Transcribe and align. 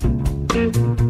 Thank 0.00 0.76
you. 0.76 1.09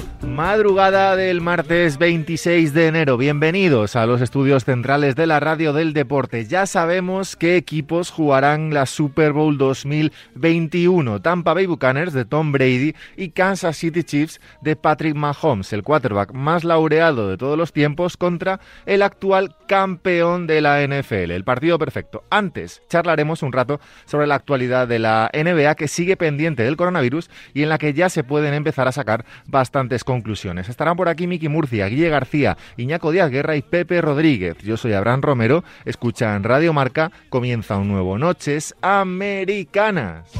Madrugada 0.31 1.17
del 1.17 1.41
martes 1.41 1.97
26 1.97 2.73
de 2.73 2.87
enero. 2.87 3.17
Bienvenidos 3.17 3.97
a 3.97 4.05
los 4.05 4.21
estudios 4.21 4.63
centrales 4.63 5.17
de 5.17 5.27
la 5.27 5.41
radio 5.41 5.73
del 5.73 5.91
deporte. 5.91 6.45
Ya 6.45 6.65
sabemos 6.67 7.35
qué 7.35 7.57
equipos 7.57 8.11
jugarán 8.11 8.73
la 8.73 8.85
Super 8.85 9.33
Bowl 9.33 9.57
2021. 9.57 11.21
Tampa 11.21 11.53
Bay 11.53 11.65
Buccaneers 11.65 12.13
de 12.13 12.23
Tom 12.23 12.53
Brady 12.53 12.95
y 13.17 13.29
Kansas 13.31 13.75
City 13.75 14.05
Chiefs 14.05 14.39
de 14.61 14.77
Patrick 14.77 15.15
Mahomes, 15.15 15.73
el 15.73 15.83
quarterback 15.83 16.31
más 16.31 16.63
laureado 16.63 17.27
de 17.27 17.35
todos 17.35 17.57
los 17.57 17.73
tiempos 17.73 18.15
contra 18.15 18.61
el 18.85 19.01
actual 19.01 19.57
campeón 19.67 20.47
de 20.47 20.61
la 20.61 20.81
NFL. 20.81 21.31
El 21.31 21.43
partido 21.43 21.77
perfecto. 21.77 22.23
Antes 22.29 22.81
charlaremos 22.87 23.43
un 23.43 23.51
rato 23.51 23.81
sobre 24.05 24.27
la 24.27 24.35
actualidad 24.35 24.87
de 24.87 24.99
la 24.99 25.29
NBA 25.33 25.75
que 25.75 25.89
sigue 25.89 26.15
pendiente 26.15 26.63
del 26.63 26.77
coronavirus 26.77 27.29
y 27.53 27.63
en 27.63 27.69
la 27.69 27.77
que 27.77 27.93
ya 27.93 28.07
se 28.07 28.23
pueden 28.23 28.53
empezar 28.53 28.87
a 28.87 28.93
sacar 28.93 29.25
bastantes 29.45 30.05
conclusiones 30.05 30.20
Estarán 30.69 30.95
por 30.95 31.09
aquí 31.09 31.27
Miki 31.27 31.49
Murcia, 31.49 31.87
Guille 31.87 32.09
García, 32.09 32.57
Iñaco 32.77 33.11
Díaz 33.11 33.29
Guerra 33.29 33.55
y 33.55 33.61
Pepe 33.61 34.01
Rodríguez. 34.01 34.57
Yo 34.59 34.77
soy 34.77 34.93
Abraham 34.93 35.21
Romero, 35.21 35.63
escuchan 35.85 36.43
Radio 36.43 36.73
Marca, 36.73 37.11
comienza 37.29 37.77
un 37.77 37.87
nuevo 37.87 38.17
Noches 38.17 38.75
Americanas. 38.81 40.31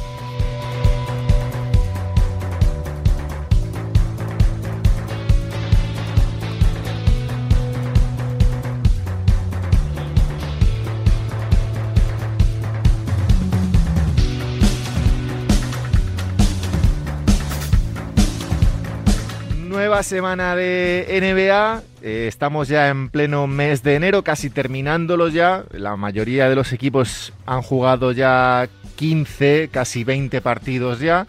Nueva 19.92 20.04
semana 20.04 20.56
de 20.56 21.20
NBA. 21.22 21.84
Eh, 22.02 22.26
estamos 22.30 22.70
ya 22.70 22.88
en 22.88 23.10
pleno 23.10 23.46
mes 23.46 23.84
de 23.84 23.96
enero, 23.96 24.24
casi 24.24 24.50
terminándolo 24.50 25.28
ya. 25.28 25.66
La 25.72 25.98
mayoría 25.98 26.48
de 26.48 26.56
los 26.56 26.72
equipos 26.72 27.34
han 27.46 27.62
jugado 27.62 28.14
ya 28.14 28.70
15, 28.96 29.68
casi 29.70 30.06
20 30.06 30.40
partidos 30.40 31.02
ya. 31.02 31.28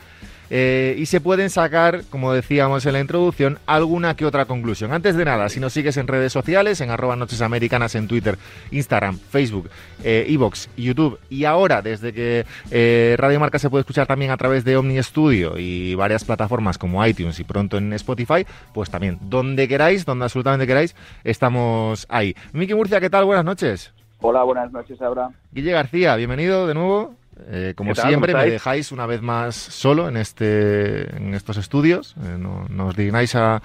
Eh, 0.54 0.96
y 0.98 1.06
se 1.06 1.22
pueden 1.22 1.48
sacar, 1.48 2.02
como 2.10 2.34
decíamos 2.34 2.84
en 2.84 2.92
la 2.92 3.00
introducción, 3.00 3.58
alguna 3.64 4.14
que 4.16 4.26
otra 4.26 4.44
conclusión. 4.44 4.92
Antes 4.92 5.16
de 5.16 5.24
nada, 5.24 5.48
si 5.48 5.60
nos 5.60 5.72
sigues 5.72 5.96
en 5.96 6.06
redes 6.06 6.30
sociales, 6.30 6.82
en 6.82 6.90
arroba 6.90 7.16
noches 7.16 7.40
americanas 7.40 7.94
en 7.94 8.06
Twitter, 8.06 8.36
Instagram, 8.70 9.18
Facebook, 9.18 9.70
eh, 10.04 10.26
Evox, 10.28 10.68
YouTube 10.76 11.18
y 11.30 11.46
ahora 11.46 11.80
desde 11.80 12.12
que 12.12 12.44
eh, 12.70 13.16
Radio 13.18 13.40
Marca 13.40 13.58
se 13.58 13.70
puede 13.70 13.80
escuchar 13.80 14.06
también 14.06 14.30
a 14.30 14.36
través 14.36 14.62
de 14.62 14.76
Omni 14.76 15.02
Studio 15.02 15.54
y 15.56 15.94
varias 15.94 16.22
plataformas 16.22 16.76
como 16.76 17.04
iTunes 17.06 17.40
y 17.40 17.44
pronto 17.44 17.78
en 17.78 17.90
Spotify, 17.94 18.44
pues 18.74 18.90
también 18.90 19.18
donde 19.22 19.66
queráis, 19.66 20.04
donde 20.04 20.26
absolutamente 20.26 20.66
queráis, 20.66 20.94
estamos 21.24 22.04
ahí. 22.10 22.36
Miki 22.52 22.74
Murcia, 22.74 23.00
¿qué 23.00 23.08
tal? 23.08 23.24
Buenas 23.24 23.46
noches. 23.46 23.90
Hola, 24.20 24.42
buenas 24.42 24.70
noches, 24.70 25.00
Abraham. 25.00 25.32
Guille 25.50 25.72
García, 25.72 26.14
bienvenido 26.16 26.66
de 26.66 26.74
nuevo. 26.74 27.21
Eh, 27.48 27.74
como 27.76 27.94
siempre, 27.94 28.34
me 28.34 28.46
dejáis 28.46 28.92
una 28.92 29.06
vez 29.06 29.22
más 29.22 29.54
solo 29.54 30.08
en, 30.08 30.16
este, 30.16 31.16
en 31.16 31.34
estos 31.34 31.56
estudios. 31.56 32.14
Eh, 32.22 32.36
no, 32.38 32.66
no, 32.68 32.88
os 32.88 32.96
dignáis 32.96 33.34
a, 33.34 33.62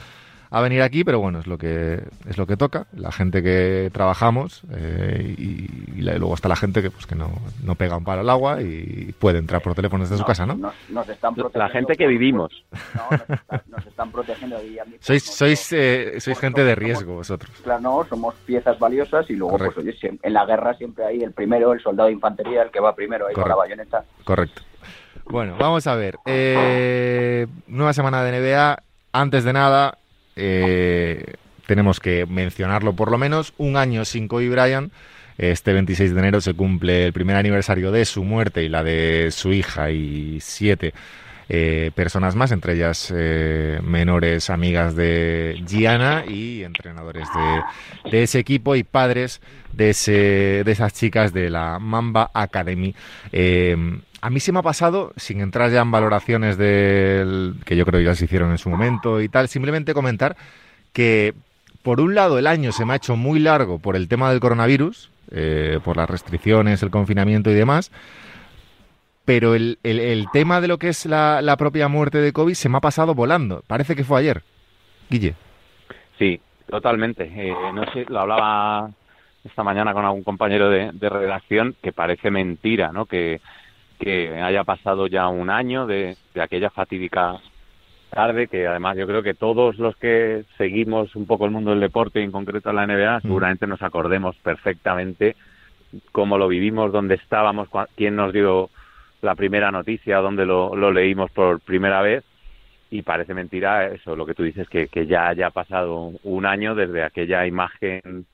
a 0.50 0.62
venir 0.62 0.82
aquí, 0.82 1.04
pero 1.04 1.20
bueno, 1.20 1.40
es 1.40 1.48
lo 1.48 1.58
que 1.58 2.02
es 2.28 2.38
lo 2.38 2.46
que 2.48 2.58
toca. 2.58 2.88
La 2.94 3.12
gente 3.12 3.44
que 3.44 3.90
trabajamos 3.94 4.64
eh, 4.72 5.36
y, 5.38 6.02
luego 6.02 6.34
está 6.34 6.48
la 6.48 6.56
gente 6.56 6.82
que 6.82 6.90
pues 6.90 7.06
que 7.06 7.16
no, 7.16 7.32
no 7.64 7.76
pega 7.76 7.98
un 7.98 8.04
palo 8.04 8.22
al 8.22 8.30
agua 8.30 8.62
y 8.62 9.14
puede 9.20 9.40
entrar 9.40 9.62
por 9.62 9.76
teléfono 9.76 10.04
desde 10.04 10.18
su 10.18 10.24
casa, 10.24 10.46
¿no? 10.46 10.56
Nos, 10.90 11.10
están 11.10 11.36
la 11.54 11.70
gente 11.70 11.96
que 11.96 12.08
vivimos. 12.08 12.64
nos, 13.68 13.86
están, 13.86 14.12
protegiendo. 14.12 14.58
sois 15.00 15.24
sois, 15.24 15.74
eh, 15.74 16.20
sois 16.20 16.40
gente 16.40 16.64
de 16.64 16.76
riesgo 16.76 17.16
vosotros. 17.16 17.52
Claro, 17.64 17.82
no, 17.82 18.06
somos 18.08 18.36
piezas 18.46 18.80
valiosas 18.80 19.30
y 19.30 19.36
luego, 19.36 19.58
pues 19.58 19.78
oye, 19.78 19.96
en 20.02 20.34
la 20.34 20.46
guerra 20.46 20.74
siempre 20.76 21.06
hay 21.06 21.24
el 21.24 21.34
primero, 21.34 21.74
el 21.74 21.82
soldado 21.82 22.08
de 22.08 22.14
infantería, 22.14 22.64
el 22.64 22.72
que 22.72 22.80
va 22.80 22.96
primero 22.96 23.28
ahí 23.28 23.34
con 23.34 23.48
la 23.48 23.56
bayoneta. 23.56 24.04
Correcto. 24.24 24.62
Bueno, 25.26 25.56
vamos 25.60 25.86
a 25.88 25.96
ver. 25.96 26.18
Eh, 26.26 27.48
nueva 27.68 27.94
semana 27.94 28.24
de 28.24 28.40
NBA. 28.40 28.78
Antes 29.12 29.44
de 29.44 29.54
nada, 29.54 29.98
eh, 30.38 31.34
tenemos 31.66 32.00
que 32.00 32.26
mencionarlo 32.26 32.94
por 32.94 33.12
lo 33.12 33.18
menos, 33.18 33.54
un 33.58 33.78
año 33.78 34.06
sin 34.06 34.28
Kobe 34.28 34.50
Bryant. 34.50 34.92
Este 35.38 35.74
26 35.74 36.14
de 36.14 36.20
enero 36.20 36.42
se 36.42 36.54
cumple 36.54 37.06
el 37.06 37.14
primer 37.14 37.36
aniversario 37.36 37.92
de 37.92 38.06
su 38.06 38.24
muerte 38.24 38.64
y 38.64 38.70
la 38.70 38.84
de 38.84 39.30
su 39.32 39.54
hija 39.54 39.92
y 39.92 40.40
siete 40.42 40.94
eh, 41.50 41.92
personas 41.96 42.36
más, 42.36 42.52
entre 42.52 42.74
ellas 42.74 43.14
eh, 43.16 43.80
menores 43.82 44.50
amigas 44.50 44.96
de 44.96 45.64
Gianna 45.66 46.26
y 46.28 46.64
entrenadores 46.64 47.28
de, 48.12 48.24
ese 48.24 48.40
equipo 48.40 48.76
y 48.76 48.84
padres 48.84 49.40
de, 49.72 49.92
ese, 49.92 50.64
de 50.66 50.72
esas 50.72 50.94
chicas 50.94 51.34
de 51.34 51.50
la 51.50 51.80
Mamba 51.80 52.32
Academy. 52.34 52.96
A 54.22 54.30
mí 54.30 54.40
se 54.40 54.52
me 54.52 54.60
ha 54.60 54.64
pasado, 54.64 55.14
sin 55.16 55.42
entrar 55.42 55.72
ya 55.72 55.82
en 55.82 55.92
valoraciones 55.92 56.58
del 56.58 57.56
que 57.66 57.76
yo 57.76 57.86
creo 57.86 58.02
ya 58.02 58.16
se 58.16 58.26
hicieron 58.26 58.52
en 58.52 58.58
su 58.58 58.70
momento 58.70 59.22
y 59.22 59.30
tal, 59.30 59.48
simplemente 59.48 59.94
comentar 59.94 60.36
que 60.94 61.34
por 61.84 62.02
un 62.02 62.16
lado 62.16 62.40
el 62.40 62.48
año 62.48 62.72
se 62.72 62.86
me 62.86 62.94
ha 62.94 62.98
hecho 62.98 63.16
muy 63.16 63.40
largo 63.40 63.80
por 63.80 63.96
el 63.96 64.08
tema 64.08 64.32
del 64.32 64.40
coronavirus, 64.40 65.12
eh, 65.32 65.80
por 65.84 65.98
las 65.98 66.10
restricciones, 66.10 66.82
el 66.82 66.90
confinamiento 66.90 67.52
y 67.52 67.54
demás, 67.54 67.92
pero 69.26 69.56
el, 69.56 69.78
el, 69.84 70.26
tema 70.32 70.62
de 70.62 70.68
lo 70.68 70.78
que 70.78 70.90
es 70.90 71.06
la, 71.06 71.42
la, 71.42 71.58
propia 71.58 71.88
muerte 71.90 72.20
de 72.20 72.32
COVID 72.32 72.54
se 72.54 72.70
me 72.70 72.78
ha 72.78 72.82
pasado 72.82 73.14
volando. 73.14 73.62
Parece 73.68 73.94
que 73.94 74.06
fue 74.06 74.22
ayer. 74.22 74.42
Guille. 75.10 75.36
Sí, 76.18 76.40
totalmente. 76.70 77.26
Eh, 77.26 77.54
no 77.74 77.84
sé, 77.92 78.06
lo 78.08 78.22
hablaba 78.22 78.90
esta 79.44 79.64
mañana 79.64 79.94
con 79.94 80.06
algún 80.06 80.24
compañero 80.24 80.70
de, 80.70 80.92
de 80.94 81.10
redacción 81.10 81.76
que 81.84 81.92
parece 81.92 82.32
mentira, 82.32 82.94
¿no? 82.94 83.06
Que, 83.06 83.42
que 84.00 84.42
haya 84.42 84.64
pasado 84.64 85.08
ya 85.08 85.28
un 85.28 85.50
año 85.50 85.88
de, 85.88 86.16
de 86.34 86.42
aquella 86.42 86.70
fatídica 86.70 87.40
tarde, 88.10 88.48
que 88.48 88.68
además 88.68 88.98
yo 88.98 89.08
creo 89.08 89.24
que 89.24 89.34
todos 89.34 89.78
los 89.78 89.96
que 89.98 90.46
seguimos 90.58 91.16
un 91.16 91.26
poco 91.26 91.46
el 91.46 91.52
mundo 91.52 91.72
del 91.72 91.80
deporte, 91.80 92.22
en 92.22 92.32
concreto 92.32 92.72
la 92.74 92.88
NBA, 92.88 93.20
mm. 93.20 93.22
seguramente 93.22 93.68
nos 93.68 93.82
acordemos 93.82 94.36
perfectamente 94.38 95.36
cómo 96.12 96.38
lo 96.38 96.48
vivimos, 96.48 96.92
dónde 96.92 97.16
estábamos, 97.16 97.70
quién 97.96 98.16
nos 98.16 98.34
dio 98.34 98.70
la 99.22 99.36
primera 99.36 99.72
noticia, 99.72 100.18
dónde 100.18 100.46
lo, 100.46 100.76
lo 100.76 100.92
leímos 100.92 101.32
por 101.32 101.60
primera 101.60 102.02
vez. 102.02 102.24
Y 102.90 103.02
parece 103.02 103.34
mentira 103.34 103.88
eso, 103.88 104.16
lo 104.16 104.26
que 104.26 104.34
tú 104.34 104.44
dices, 104.44 104.70
que, 104.70 104.88
que 104.88 105.08
ya 105.08 105.28
haya 105.28 105.50
pasado 105.50 106.14
un 106.24 106.46
año 106.46 106.74
desde 106.74 107.04
aquella 107.04 107.46
imagen 107.46 108.26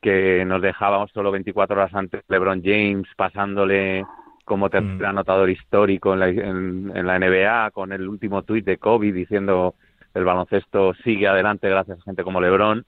que 0.00 0.44
nos 0.46 0.62
dejábamos 0.62 1.10
solo 1.12 1.30
24 1.30 1.76
horas 1.76 1.94
antes 1.94 2.22
LeBron 2.28 2.62
James 2.64 3.06
pasándole 3.16 4.04
como 4.50 4.68
tercer 4.68 5.06
mm. 5.06 5.10
anotador 5.10 5.48
histórico 5.48 6.12
en 6.12 6.18
la, 6.18 6.28
en, 6.28 7.06
la 7.06 7.20
NBA, 7.20 7.70
con 7.70 7.92
el 7.92 8.08
último 8.08 8.42
tuit 8.42 8.64
de 8.64 8.78
Kobe 8.78 9.12
diciendo 9.12 9.76
el 10.12 10.24
baloncesto 10.24 10.92
sigue 11.04 11.28
adelante 11.28 11.68
gracias 11.68 12.00
a 12.00 12.02
gente 12.02 12.24
como 12.24 12.40
LeBron, 12.40 12.84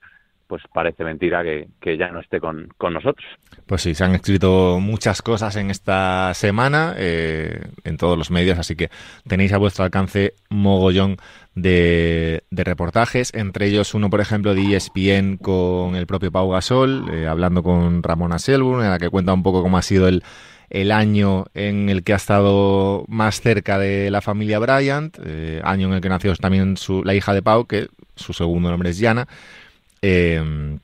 pues 0.48 0.60
parece 0.75 1.04
mentira 1.04 1.44
que, 1.44 1.69
que 1.81 1.96
ya 1.96 2.10
no 2.10 2.19
esté 2.19 2.40
con, 2.40 2.66
con, 2.76 2.94
nosotros. 2.94 3.25
Pues 3.64 3.81
sí, 3.81 3.94
se 3.94 4.02
han 4.02 4.12
escrito 4.16 4.81
muchas 4.81 5.22
cosas 5.22 5.54
en 5.54 5.70
esta 5.70 6.34
semana 6.34 6.94
eh, 6.96 7.60
en 7.84 7.96
todos 7.96 8.19
los 8.19 8.32
medios, 8.32 8.58
así 8.58 8.75
que 8.75 8.90
tenéis 9.28 9.52
a 9.52 9.58
vuestro 9.58 9.84
alcance 9.84 10.34
mogollón 10.50 11.19
de, 11.54 12.42
de, 12.50 12.64
reportajes, 12.64 13.32
entre 13.34 13.66
ellos 13.66 13.94
uno, 13.94 14.10
por 14.10 14.20
ejemplo, 14.20 14.52
de 14.52 14.75
ESPN 14.75 15.37
con 15.37 15.94
el 15.94 16.08
propio 16.08 16.32
Pau 16.32 16.50
Gasol, 16.50 17.04
eh, 17.12 17.28
hablando 17.28 17.62
con 17.62 18.02
Ramona 18.02 18.40
Selburn, 18.40 18.82
en 18.82 18.90
la 18.90 18.98
que 18.98 19.10
cuenta 19.10 19.32
un 19.32 19.44
poco 19.44 19.62
cómo 19.62 19.78
ha 19.78 19.82
sido 19.82 20.08
el 20.08 20.25
el 20.72 20.90
año 20.90 21.44
en 21.52 21.90
el 21.90 22.02
que 22.02 22.14
ha 22.14 22.16
estado 22.16 23.04
más 23.06 23.42
cerca 23.42 23.78
de 23.78 24.10
la 24.10 24.22
familia 24.22 24.58
Bryant, 24.58 25.19
eh, 25.22 25.60
año 25.64 25.88
en 25.88 25.94
el 25.94 26.00
que 26.00 26.08
nació 26.08 26.34
también 26.36 26.78
su, 26.78 27.04
la 27.04 27.14
hija 27.14 27.34
de 27.34 27.42
Pau, 27.42 27.66
que 27.66 27.88
su 28.16 28.32
segundo 28.32 28.70
nombre 28.70 28.88
es 28.88 28.98
Yana. 28.98 29.28
Eh, 30.00 30.78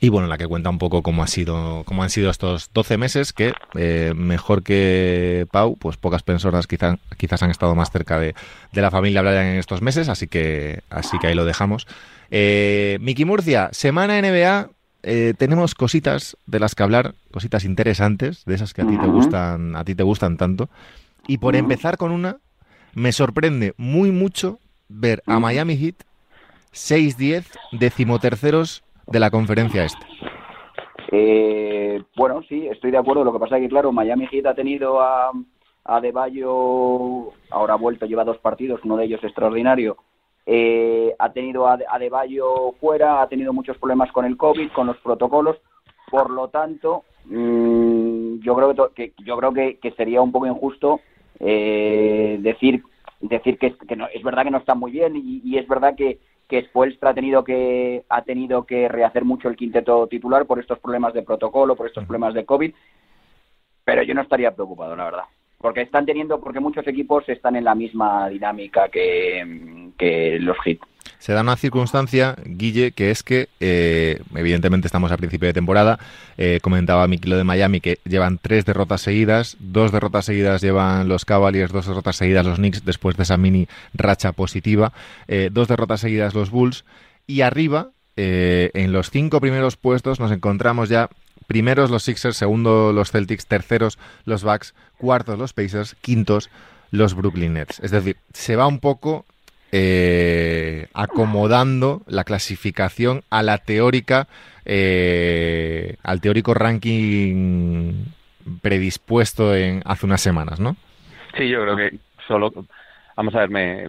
y 0.00 0.08
bueno, 0.08 0.26
la 0.26 0.38
que 0.38 0.46
cuenta 0.46 0.70
un 0.70 0.78
poco 0.78 1.02
cómo 1.02 1.22
ha 1.22 1.26
sido, 1.26 1.82
cómo 1.84 2.02
han 2.02 2.08
sido 2.08 2.30
estos 2.30 2.70
12 2.72 2.96
meses, 2.96 3.34
que 3.34 3.52
eh, 3.74 4.14
mejor 4.16 4.62
que 4.62 5.46
Pau, 5.50 5.76
pues 5.76 5.98
pocas 5.98 6.22
personas 6.22 6.66
quizás, 6.66 6.98
quizás 7.18 7.42
han 7.42 7.50
estado 7.50 7.74
más 7.74 7.90
cerca 7.90 8.18
de, 8.18 8.34
la 8.72 8.90
familia 8.90 9.20
Brian 9.20 9.44
en 9.44 9.58
estos 9.58 9.82
meses, 9.82 10.08
así 10.08 10.28
que, 10.28 10.80
así 10.88 11.18
que 11.18 11.26
ahí 11.26 11.34
lo 11.34 11.44
dejamos. 11.44 11.86
Miki 12.30 13.26
Murcia, 13.26 13.68
semana 13.72 14.20
NBA, 14.20 14.70
eh, 15.08 15.34
tenemos 15.38 15.76
cositas 15.76 16.36
de 16.46 16.58
las 16.58 16.74
que 16.74 16.82
hablar, 16.82 17.14
cositas 17.32 17.64
interesantes, 17.64 18.44
de 18.44 18.56
esas 18.56 18.74
que 18.74 18.82
a 18.82 18.86
ti 18.86 18.98
te 18.98 19.06
gustan, 19.06 19.76
a 19.76 19.84
ti 19.84 19.94
te 19.94 20.02
gustan 20.02 20.36
tanto. 20.36 20.68
Y 21.28 21.38
por 21.38 21.54
empezar 21.54 21.96
con 21.96 22.10
una, 22.10 22.38
me 22.92 23.12
sorprende 23.12 23.72
muy 23.76 24.10
mucho 24.10 24.58
ver 24.88 25.22
a 25.26 25.38
Miami 25.38 25.76
Heat 25.76 25.94
6-10, 26.72 27.44
decimoterceros 27.70 28.82
de 29.06 29.20
la 29.20 29.30
conferencia 29.30 29.84
este. 29.84 30.04
Eh, 31.12 32.02
bueno, 32.16 32.42
sí, 32.48 32.66
estoy 32.66 32.90
de 32.90 32.98
acuerdo. 32.98 33.22
Lo 33.22 33.32
que 33.32 33.38
pasa 33.38 33.58
es 33.58 33.62
que, 33.62 33.68
claro, 33.68 33.92
Miami 33.92 34.26
Heat 34.26 34.46
ha 34.46 34.54
tenido 34.54 35.00
a, 35.00 35.30
a 35.84 36.00
De 36.00 36.10
Bayo, 36.10 37.32
ahora 37.50 37.74
ha 37.74 37.76
vuelto, 37.76 38.06
lleva 38.06 38.24
dos 38.24 38.38
partidos, 38.38 38.80
uno 38.82 38.96
de 38.96 39.04
ellos 39.04 39.22
extraordinario. 39.22 39.98
Eh, 40.46 41.12
ha 41.18 41.32
tenido 41.32 41.66
a, 41.66 41.76
a 41.88 41.98
De 41.98 42.08
Bayo 42.08 42.72
fuera, 42.80 43.20
ha 43.20 43.28
tenido 43.28 43.52
muchos 43.52 43.76
problemas 43.78 44.12
con 44.12 44.24
el 44.24 44.36
COVID, 44.36 44.70
con 44.70 44.86
los 44.86 44.96
protocolos. 44.98 45.56
Por 46.10 46.30
lo 46.30 46.48
tanto, 46.48 47.04
mmm, 47.24 48.38
yo 48.38 48.54
creo 48.54 48.94
que, 48.94 49.12
yo 49.24 49.36
creo 49.36 49.52
que, 49.52 49.78
que, 49.78 49.90
sería 49.92 50.22
un 50.22 50.30
poco 50.30 50.46
injusto 50.46 51.00
eh, 51.40 52.38
decir 52.40 52.82
decir 53.20 53.58
que, 53.58 53.74
que 53.76 53.96
no, 53.96 54.06
es 54.08 54.22
verdad 54.22 54.44
que 54.44 54.50
no 54.50 54.58
está 54.58 54.74
muy 54.74 54.92
bien 54.92 55.16
y, 55.16 55.40
y 55.44 55.58
es 55.58 55.66
verdad 55.66 55.94
que, 55.96 56.20
que 56.48 56.62
Spoelstra 56.64 57.10
ha 57.10 57.14
tenido 57.14 57.44
que 57.44 58.04
ha 58.08 58.22
tenido 58.22 58.64
que 58.64 58.88
rehacer 58.88 59.24
mucho 59.24 59.48
el 59.48 59.56
quinteto 59.56 60.06
titular 60.06 60.46
por 60.46 60.60
estos 60.60 60.78
problemas 60.78 61.14
de 61.14 61.22
protocolo, 61.22 61.76
por 61.76 61.86
estos 61.86 62.04
problemas 62.04 62.34
de 62.34 62.44
COVID, 62.44 62.72
pero 63.84 64.02
yo 64.02 64.14
no 64.14 64.22
estaría 64.22 64.54
preocupado, 64.54 64.94
la 64.94 65.04
verdad. 65.04 65.24
Porque 65.58 65.82
están 65.82 66.06
teniendo, 66.06 66.40
porque 66.40 66.60
muchos 66.60 66.86
equipos 66.86 67.28
están 67.28 67.56
en 67.56 67.64
la 67.64 67.74
misma 67.74 68.28
dinámica 68.28 68.88
que, 68.88 70.38
los 70.40 70.56
hits. 70.64 70.82
Se 71.18 71.32
da 71.32 71.40
una 71.40 71.56
circunstancia, 71.56 72.36
Guille, 72.44 72.92
que 72.92 73.10
es 73.10 73.22
que, 73.22 73.48
eh, 73.58 74.20
evidentemente 74.34 74.86
estamos 74.86 75.10
a 75.10 75.16
principio 75.16 75.46
de 75.46 75.54
temporada, 75.54 75.98
eh, 76.36 76.60
comentaba 76.62 77.08
Miquilo 77.08 77.36
de 77.36 77.44
Miami 77.44 77.80
que 77.80 77.98
llevan 78.04 78.38
tres 78.38 78.64
derrotas 78.64 79.00
seguidas, 79.00 79.56
dos 79.58 79.92
derrotas 79.92 80.26
seguidas 80.26 80.60
llevan 80.60 81.08
los 81.08 81.24
Cavaliers, 81.24 81.72
dos 81.72 81.86
derrotas 81.86 82.16
seguidas 82.16 82.44
los 82.44 82.58
Knicks 82.58 82.84
después 82.84 83.16
de 83.16 83.22
esa 83.22 83.38
mini 83.38 83.66
racha 83.94 84.32
positiva, 84.32 84.92
eh, 85.26 85.48
dos 85.50 85.68
derrotas 85.68 86.00
seguidas 86.00 86.34
los 86.34 86.50
Bulls, 86.50 86.84
y 87.26 87.40
arriba, 87.40 87.90
en 88.18 88.92
los 88.92 89.10
cinco 89.10 89.40
primeros 89.40 89.76
puestos, 89.76 90.20
nos 90.20 90.32
encontramos 90.32 90.88
ya 90.88 91.10
primeros 91.46 91.90
los 91.90 92.02
Sixers, 92.02 92.36
segundo 92.36 92.92
los 92.92 93.10
Celtics, 93.10 93.46
terceros 93.46 93.98
los 94.24 94.44
Bucks, 94.44 94.74
cuartos 94.98 95.38
los 95.38 95.52
Pacers, 95.52 95.94
quintos 95.96 96.50
los 96.90 97.14
Brooklyn 97.14 97.54
Nets. 97.54 97.80
Es 97.80 97.90
decir, 97.90 98.16
se 98.32 98.56
va 98.56 98.66
un 98.66 98.80
poco 98.80 99.24
eh, 99.72 100.86
acomodando 100.94 102.02
la 102.06 102.24
clasificación 102.24 103.22
a 103.30 103.42
la 103.42 103.58
teórica, 103.58 104.28
eh, 104.64 105.96
al 106.02 106.20
teórico 106.20 106.54
ranking 106.54 108.04
predispuesto 108.62 109.54
en 109.54 109.82
hace 109.84 110.06
unas 110.06 110.20
semanas, 110.20 110.60
¿no? 110.60 110.76
Sí, 111.36 111.48
yo 111.48 111.62
creo 111.62 111.76
que 111.76 111.98
solo, 112.26 112.52
vamos 113.16 113.34
a 113.34 113.40
ver, 113.40 113.50
me, 113.50 113.88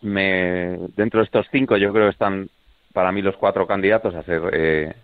me, 0.00 0.78
dentro 0.96 1.20
de 1.20 1.26
estos 1.26 1.46
cinco 1.52 1.76
yo 1.76 1.92
creo 1.92 2.06
que 2.06 2.12
están 2.12 2.48
para 2.92 3.12
mí 3.12 3.22
los 3.22 3.36
cuatro 3.36 3.66
candidatos 3.66 4.14
a 4.14 4.22
ser 4.22 4.42
eh, 4.52 4.94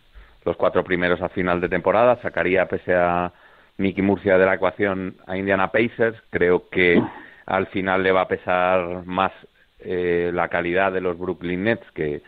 los 0.44 0.56
cuatro 0.56 0.84
primeros 0.84 1.20
a 1.22 1.28
final 1.28 1.60
de 1.60 1.68
temporada. 1.68 2.20
Sacaría, 2.22 2.66
pese 2.66 2.94
a 2.94 3.32
Mickey 3.76 4.02
Murcia 4.02 4.38
de 4.38 4.46
la 4.46 4.54
ecuación, 4.54 5.16
a 5.26 5.36
Indiana 5.36 5.70
Pacers. 5.70 6.20
Creo 6.30 6.68
que 6.68 7.02
al 7.46 7.66
final 7.68 8.02
le 8.02 8.12
va 8.12 8.22
a 8.22 8.28
pesar 8.28 9.04
más 9.04 9.32
eh, 9.80 10.30
la 10.32 10.48
calidad 10.48 10.92
de 10.92 11.00
los 11.00 11.18
Brooklyn 11.18 11.64
Nets 11.64 11.90
que, 11.92 12.22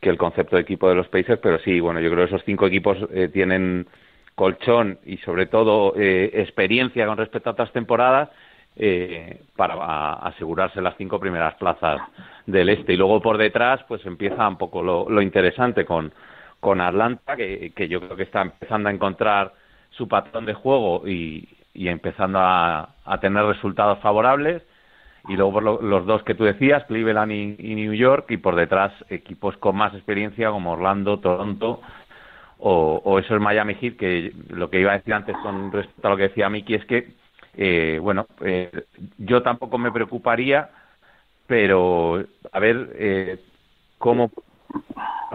que 0.00 0.10
el 0.10 0.18
concepto 0.18 0.56
de 0.56 0.62
equipo 0.62 0.88
de 0.88 0.94
los 0.94 1.08
Pacers, 1.08 1.40
pero 1.42 1.58
sí, 1.58 1.80
bueno, 1.80 1.98
yo 2.00 2.10
creo 2.10 2.26
que 2.26 2.34
esos 2.34 2.44
cinco 2.44 2.66
equipos 2.66 2.98
eh, 3.12 3.28
tienen 3.32 3.86
colchón 4.34 4.98
y 5.04 5.16
sobre 5.18 5.46
todo 5.46 5.94
eh, 5.96 6.30
experiencia 6.34 7.06
con 7.06 7.16
respecto 7.16 7.50
a 7.50 7.52
otras 7.52 7.72
temporadas 7.72 8.30
eh, 8.76 9.40
para 9.56 10.14
asegurarse 10.14 10.82
las 10.82 10.96
cinco 10.96 11.20
primeras 11.20 11.54
plazas 11.54 12.00
del 12.44 12.68
este 12.68 12.92
y 12.92 12.96
luego 12.96 13.22
por 13.22 13.38
detrás 13.38 13.80
pues 13.86 14.04
empieza 14.04 14.46
un 14.48 14.58
poco 14.58 14.82
lo, 14.82 15.08
lo 15.08 15.22
interesante 15.22 15.84
con 15.84 16.12
con 16.64 16.80
Atlanta 16.80 17.36
que, 17.36 17.72
que, 17.76 17.88
yo 17.88 18.00
creo 18.00 18.16
que 18.16 18.22
está 18.22 18.40
empezando 18.40 18.88
a 18.88 18.92
encontrar 18.92 19.52
su 19.90 20.08
patrón 20.08 20.46
de 20.46 20.54
juego 20.54 21.06
y, 21.06 21.46
y 21.74 21.88
empezando 21.88 22.38
a, 22.38 22.94
a 23.04 23.20
tener 23.20 23.44
resultados 23.44 23.98
favorables. 23.98 24.62
Y 25.28 25.36
luego 25.36 25.52
por 25.52 25.82
los 25.82 26.06
dos 26.06 26.22
que 26.22 26.34
tú 26.34 26.44
decías, 26.44 26.84
Cleveland 26.84 27.32
y, 27.32 27.74
New 27.74 27.92
York, 27.92 28.30
y 28.30 28.38
por 28.38 28.56
detrás 28.56 28.92
equipos 29.10 29.54
con 29.58 29.76
más 29.76 29.92
experiencia 29.94 30.50
como 30.50 30.72
Orlando, 30.72 31.18
Toronto 31.18 31.82
o, 32.58 33.00
o 33.04 33.18
eso 33.18 33.34
es 33.34 33.40
Miami 33.42 33.74
Heat, 33.74 33.96
que 33.96 34.32
lo 34.48 34.70
que 34.70 34.80
iba 34.80 34.92
a 34.92 34.96
decir 34.96 35.12
antes 35.12 35.36
con 35.42 35.70
respecto 35.70 36.08
a 36.08 36.10
lo 36.12 36.16
que 36.16 36.28
decía 36.28 36.48
Miki 36.48 36.74
es 36.74 36.84
que, 36.86 37.08
eh, 37.58 37.98
bueno, 38.00 38.26
eh, 38.40 38.84
yo 39.18 39.42
tampoco 39.42 39.76
me 39.76 39.92
preocuparía, 39.92 40.70
pero 41.46 42.24
a 42.52 42.58
ver 42.58 42.90
eh, 42.94 43.38
cómo 43.98 44.30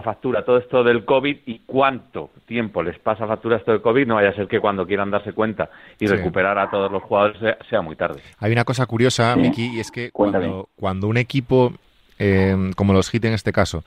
factura 0.02 0.44
todo 0.44 0.58
esto 0.58 0.82
del 0.82 1.04
COVID 1.04 1.38
y 1.46 1.60
cuánto 1.66 2.30
tiempo 2.46 2.82
les 2.82 2.98
pasa 2.98 3.26
factura 3.26 3.56
esto 3.56 3.72
del 3.72 3.82
COVID, 3.82 4.06
no 4.06 4.14
vaya 4.16 4.30
a 4.30 4.34
ser 4.34 4.48
que 4.48 4.60
cuando 4.60 4.86
quieran 4.86 5.10
darse 5.10 5.32
cuenta 5.32 5.70
y 5.98 6.06
recuperar 6.06 6.58
a 6.58 6.70
todos 6.70 6.90
los 6.90 7.02
jugadores 7.02 7.38
sea, 7.68 7.82
muy 7.82 7.96
tarde. 7.96 8.20
Hay 8.38 8.52
una 8.52 8.64
cosa 8.64 8.86
curiosa, 8.86 9.36
Miki, 9.36 9.76
y 9.76 9.80
es 9.80 9.90
que 9.90 10.10
cuando, 10.10 10.68
cuando, 10.76 11.06
un 11.08 11.16
equipo, 11.16 11.72
eh, 12.18 12.70
como 12.76 12.92
los 12.92 13.10
Heat 13.10 13.24
en 13.26 13.34
este 13.34 13.52
caso, 13.52 13.84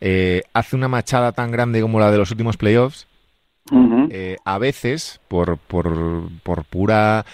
eh, 0.00 0.42
hace 0.52 0.76
una 0.76 0.88
machada 0.88 1.32
tan 1.32 1.50
grande 1.50 1.80
como 1.80 2.00
la 2.00 2.10
de 2.10 2.18
los 2.18 2.30
últimos 2.30 2.56
playoffs, 2.56 3.06
eh, 4.10 4.36
a 4.44 4.58
veces, 4.58 5.20
por, 5.28 5.56
por, 5.56 6.28
por 6.42 6.64
pura 6.64 7.24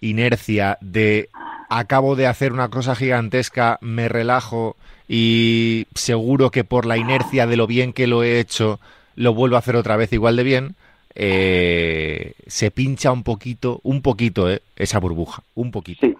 inercia 0.00 0.78
de 0.80 1.28
acabo 1.70 2.16
de 2.16 2.26
hacer 2.26 2.52
una 2.52 2.68
cosa 2.68 2.94
gigantesca, 2.94 3.78
me 3.80 4.08
relajo 4.08 4.76
y 5.08 5.86
seguro 5.94 6.50
que 6.50 6.64
por 6.64 6.86
la 6.86 6.96
inercia 6.96 7.46
de 7.46 7.56
lo 7.56 7.66
bien 7.66 7.92
que 7.92 8.06
lo 8.06 8.22
he 8.22 8.40
hecho, 8.40 8.80
lo 9.14 9.34
vuelvo 9.34 9.56
a 9.56 9.60
hacer 9.60 9.76
otra 9.76 9.96
vez 9.96 10.12
igual 10.12 10.36
de 10.36 10.42
bien, 10.42 10.74
eh, 11.14 12.34
se 12.46 12.70
pincha 12.70 13.12
un 13.12 13.22
poquito, 13.22 13.80
un 13.82 14.02
poquito, 14.02 14.50
eh, 14.50 14.60
esa 14.76 15.00
burbuja, 15.00 15.42
un 15.54 15.70
poquito. 15.70 16.06
Sí, 16.06 16.14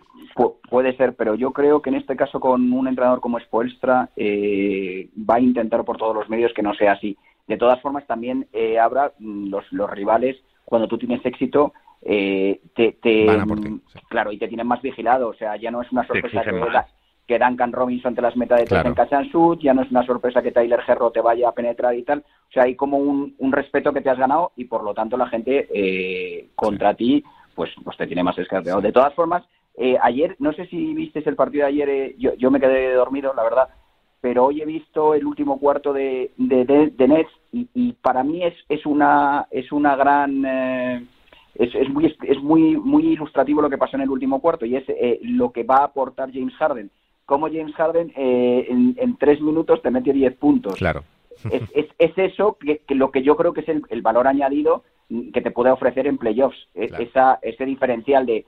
puede 0.69 0.97
ser, 0.97 1.15
pero 1.15 1.35
yo 1.35 1.53
creo 1.53 1.81
que 1.81 1.91
en 1.91 1.97
este 1.97 2.17
caso 2.17 2.41
con 2.41 2.73
un 2.73 2.89
entrenador 2.89 3.21
como 3.21 3.41
Spoelstra 3.41 4.11
eh, 4.17 5.09
va 5.19 5.37
a 5.37 5.41
intentar 5.41 5.85
por 5.85 5.97
todos 5.97 6.15
los 6.15 6.29
medios 6.29 6.53
que 6.55 6.63
no 6.63 6.75
sea 6.75 6.93
así. 6.93 7.17
De 7.47 7.57
todas 7.57 7.81
formas, 7.81 8.07
también 8.07 8.47
eh, 8.53 8.79
habrá 8.79 9.13
mm, 9.19 9.49
los, 9.49 9.65
los 9.73 9.91
rivales, 9.91 10.37
cuando 10.65 10.89
tú 10.89 10.99
tienes 10.99 11.25
éxito, 11.25 11.73
eh, 12.03 12.61
te, 12.75 12.93
te 13.01 13.27
claro, 14.09 14.33
y 14.33 14.39
te 14.39 14.49
tienen 14.49 14.67
más 14.67 14.83
vigilado, 14.83 15.29
o 15.29 15.35
sea, 15.35 15.57
ya 15.57 15.71
no 15.71 15.81
es 15.81 15.91
una 15.93 16.07
sorpresa 16.07 16.43
que, 16.43 16.53
que, 17.27 17.39
Duncan 17.39 17.73
Robinson 17.73 18.15
te 18.15 18.23
las 18.23 18.37
meta 18.37 18.57
de 18.57 18.65
tres 18.65 18.85
en 18.85 18.95
casa 18.95 19.21
en 19.21 19.31
sud, 19.31 19.59
ya 19.61 19.75
no 19.75 19.83
es 19.83 19.91
una 19.91 20.05
sorpresa 20.05 20.43
que 20.43 20.53
Tyler 20.53 20.81
Herro 20.87 21.11
te 21.11 21.21
vaya 21.21 21.49
a 21.49 21.53
penetrar 21.53 21.95
y 21.95 22.03
tal, 22.03 22.21
o 22.21 22.53
sea, 22.53 22.65
hay 22.65 22.75
como 22.75 22.99
un, 22.99 23.35
un 23.39 23.53
respeto 23.53 23.93
que 23.93 24.01
te 24.01 24.11
has 24.11 24.19
ganado 24.19 24.53
y 24.57 24.65
por 24.65 24.83
lo 24.83 24.95
tanto 24.95 25.17
la 25.17 25.29
gente 25.29 25.69
eh, 25.73 26.49
contra 26.55 26.95
ti, 26.95 27.25
pues, 27.55 27.71
pues 27.83 27.97
te 27.97 28.07
tiene 28.07 28.23
más 28.23 28.39
escapeado. 28.39 28.81
De 28.81 28.93
todas 28.93 29.15
formas, 29.15 29.45
eh, 29.77 29.97
ayer, 30.01 30.37
no 30.39 30.53
sé 30.53 30.67
si 30.67 30.95
viste 30.95 31.23
el 31.25 31.37
partido 31.37 31.65
de 31.65 31.73
ayer, 31.73 31.89
eh, 31.89 32.15
yo, 32.19 32.35
yo 32.35 32.51
me 32.51 32.61
quedé 32.61 32.95
dormido, 32.95 33.35
la 33.35 33.43
verdad, 33.43 33.69
pero 34.21 34.47
hoy 34.47 34.61
he 34.61 34.65
visto 34.65 35.15
el 35.15 35.27
último 35.27 35.61
cuarto 35.61 35.93
de, 35.93 36.33
de, 36.37 36.65
de, 36.65 37.09
Nets 37.09 37.31
y, 37.53 37.69
y, 37.75 37.93
para 37.93 38.25
mí 38.25 38.43
es, 38.43 38.55
es, 38.69 38.85
una, 38.87 39.47
es 39.51 39.71
una 39.73 39.97
gran... 39.97 40.45
Eh, 40.45 41.07
es, 41.55 41.75
es, 41.75 41.89
muy, 41.89 42.15
es 42.23 42.43
muy, 42.43 42.77
muy 42.77 43.07
ilustrativo 43.13 43.63
lo 43.63 43.71
que 43.71 43.79
pasó 43.79 43.97
en 43.97 44.03
el 44.03 44.11
último 44.11 44.41
cuarto 44.41 44.67
y 44.67 44.77
es 44.77 44.85
eh, 44.89 45.21
lo 45.23 45.53
que 45.53 45.63
va 45.63 45.77
a 45.77 45.85
aportar 45.85 46.33
James 46.33 46.55
Harden. 46.55 46.91
Como 47.27 47.49
James 47.49 47.75
Harden 47.75 48.13
eh, 48.17 48.67
en, 48.69 48.95
en, 48.99 49.17
tres 49.17 49.41
minutos 49.41 49.83
te 49.83 49.91
mete 49.91 50.13
10 50.13 50.37
puntos. 50.37 50.77
Claro. 50.77 51.03
Es, 51.51 51.63
es, 51.75 51.87
es 51.99 52.13
eso 52.17 52.57
que, 52.59 52.79
que, 52.79 52.95
lo 52.95 53.11
que 53.11 53.23
yo 53.23 53.37
creo 53.37 53.53
que 53.53 53.61
es 53.61 53.69
el, 53.69 53.83
el 53.91 54.01
valor 54.01 54.27
añadido 54.27 54.85
que 55.33 55.41
te 55.41 55.51
puede 55.51 55.71
ofrecer 55.71 56.07
en 56.07 56.19
playoffs. 56.19 56.57
E, 56.75 56.89
claro. 56.89 57.05
Esa, 57.05 57.39
ese 57.43 57.65
diferencial 57.65 58.27
de 58.27 58.47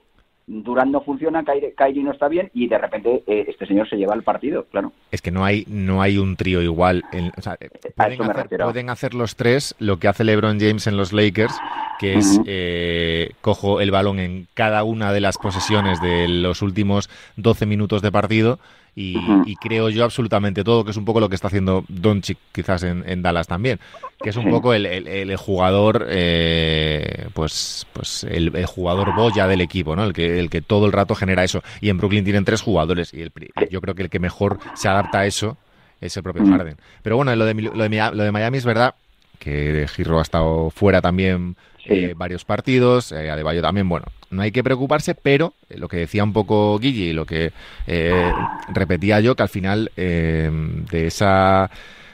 Durán 0.51 0.91
no 0.91 1.01
funciona, 1.01 1.43
Kyrie, 1.43 2.03
no 2.03 2.11
está 2.11 2.27
bien 2.27 2.49
y 2.55 2.67
de 2.67 2.79
repente 2.79 3.23
eh, 3.27 3.45
este 3.47 3.67
señor 3.67 3.87
se 3.87 3.97
lleva 3.97 4.15
el 4.15 4.23
partido, 4.23 4.65
claro. 4.71 4.91
Es 5.11 5.21
que 5.21 5.29
no 5.29 5.45
hay 5.45 5.63
no 5.67 6.01
hay 6.01 6.17
un 6.17 6.35
trío 6.35 6.63
igual. 6.63 7.03
En, 7.11 7.31
o 7.37 7.41
sea, 7.41 7.55
pueden, 7.95 8.21
hacer, 8.23 8.59
pueden, 8.59 8.89
hacer, 8.89 9.13
los 9.13 9.35
tres 9.35 9.75
lo 9.77 9.99
que 9.99 10.07
hace 10.07 10.23
LeBron 10.23 10.59
James 10.59 10.87
en 10.87 10.97
los 10.97 11.13
Lakers, 11.13 11.53
que 11.99 12.15
es 12.15 12.39
uh 12.39 12.41
-huh. 12.41 12.45
eh, 12.47 13.31
cojo 13.41 13.79
el 13.79 13.91
balón 13.91 14.17
en 14.17 14.47
cada 14.55 14.83
una 14.83 15.13
de 15.13 15.21
las 15.21 15.37
posesiones 15.37 16.01
de 16.01 16.27
los 16.27 16.63
últimos 16.63 17.11
12 17.35 17.67
minutos 17.67 18.01
de 18.01 18.11
partido 18.11 18.57
y, 19.01 19.55
creo 19.55 19.89
yo 19.89 20.03
absolutamente 20.03 20.63
todo, 20.63 20.83
que 20.83 20.91
es 20.91 20.97
un 20.97 21.05
poco 21.05 21.21
lo 21.21 21.29
que 21.29 21.35
está 21.35 21.47
haciendo 21.47 21.85
Doncic 21.87 22.37
quizás 22.51 22.83
en, 22.83 23.21
Dallas 23.21 23.47
también, 23.47 23.79
que 24.21 24.29
es 24.29 24.35
un 24.35 24.49
poco 24.49 24.73
el, 24.73 25.37
jugador, 25.37 26.05
eh, 26.09 27.27
pues, 27.33 27.87
pues 27.93 28.25
el, 28.25 28.65
jugador 28.65 29.15
boya 29.15 29.47
del 29.47 29.61
equipo, 29.61 29.95
¿no? 29.95 30.03
El 30.03 30.11
que, 30.11 30.39
el 30.39 30.49
que 30.49 30.61
todo 30.61 30.85
el 30.85 30.91
rato 30.91 31.15
genera 31.15 31.45
eso. 31.45 31.63
Y 31.79 31.89
en 31.89 31.97
Brooklyn 31.97 32.25
tienen 32.25 32.43
tres 32.43 32.61
jugadores 32.61 33.13
y 33.13 33.21
el, 33.21 33.31
yo 33.71 33.79
creo 33.79 33.95
que 33.95 34.03
el 34.03 34.09
que 34.09 34.19
mejor 34.19 34.59
se 34.73 34.89
adapta 34.89 35.19
a 35.19 35.25
eso 35.25 35.57
es 36.01 36.15
el 36.17 36.23
propio 36.23 36.45
Harden. 36.45 36.75
Pero 37.01 37.15
bueno, 37.15 37.33
lo 37.35 37.45
de, 37.45 37.53
lo 37.53 37.71
de, 37.71 38.11
lo 38.13 38.23
de 38.23 38.31
Miami 38.33 38.57
es 38.57 38.65
verdad 38.65 38.95
que 39.39 39.87
Giro 39.87 40.19
ha 40.19 40.21
estado 40.21 40.69
fuera 40.69 41.01
también 41.01 41.55
eh, 41.85 42.13
varios 42.15 42.45
partidos, 42.45 43.11
eh, 43.11 43.31
Adebayo 43.31 43.61
también, 43.61 43.89
bueno, 43.89 44.05
no 44.29 44.41
hay 44.41 44.51
que 44.51 44.63
preocuparse, 44.63 45.15
pero 45.15 45.53
eh, 45.69 45.77
lo 45.77 45.87
que 45.87 45.97
decía 45.97 46.23
un 46.23 46.33
poco 46.33 46.77
Guille 46.77 47.05
y 47.05 47.13
lo 47.13 47.25
que 47.25 47.51
eh, 47.87 48.31
repetía 48.71 49.19
yo, 49.19 49.35
que 49.35 49.43
al 49.43 49.49
final 49.49 49.91
de 49.95 50.79
esa 50.91 51.71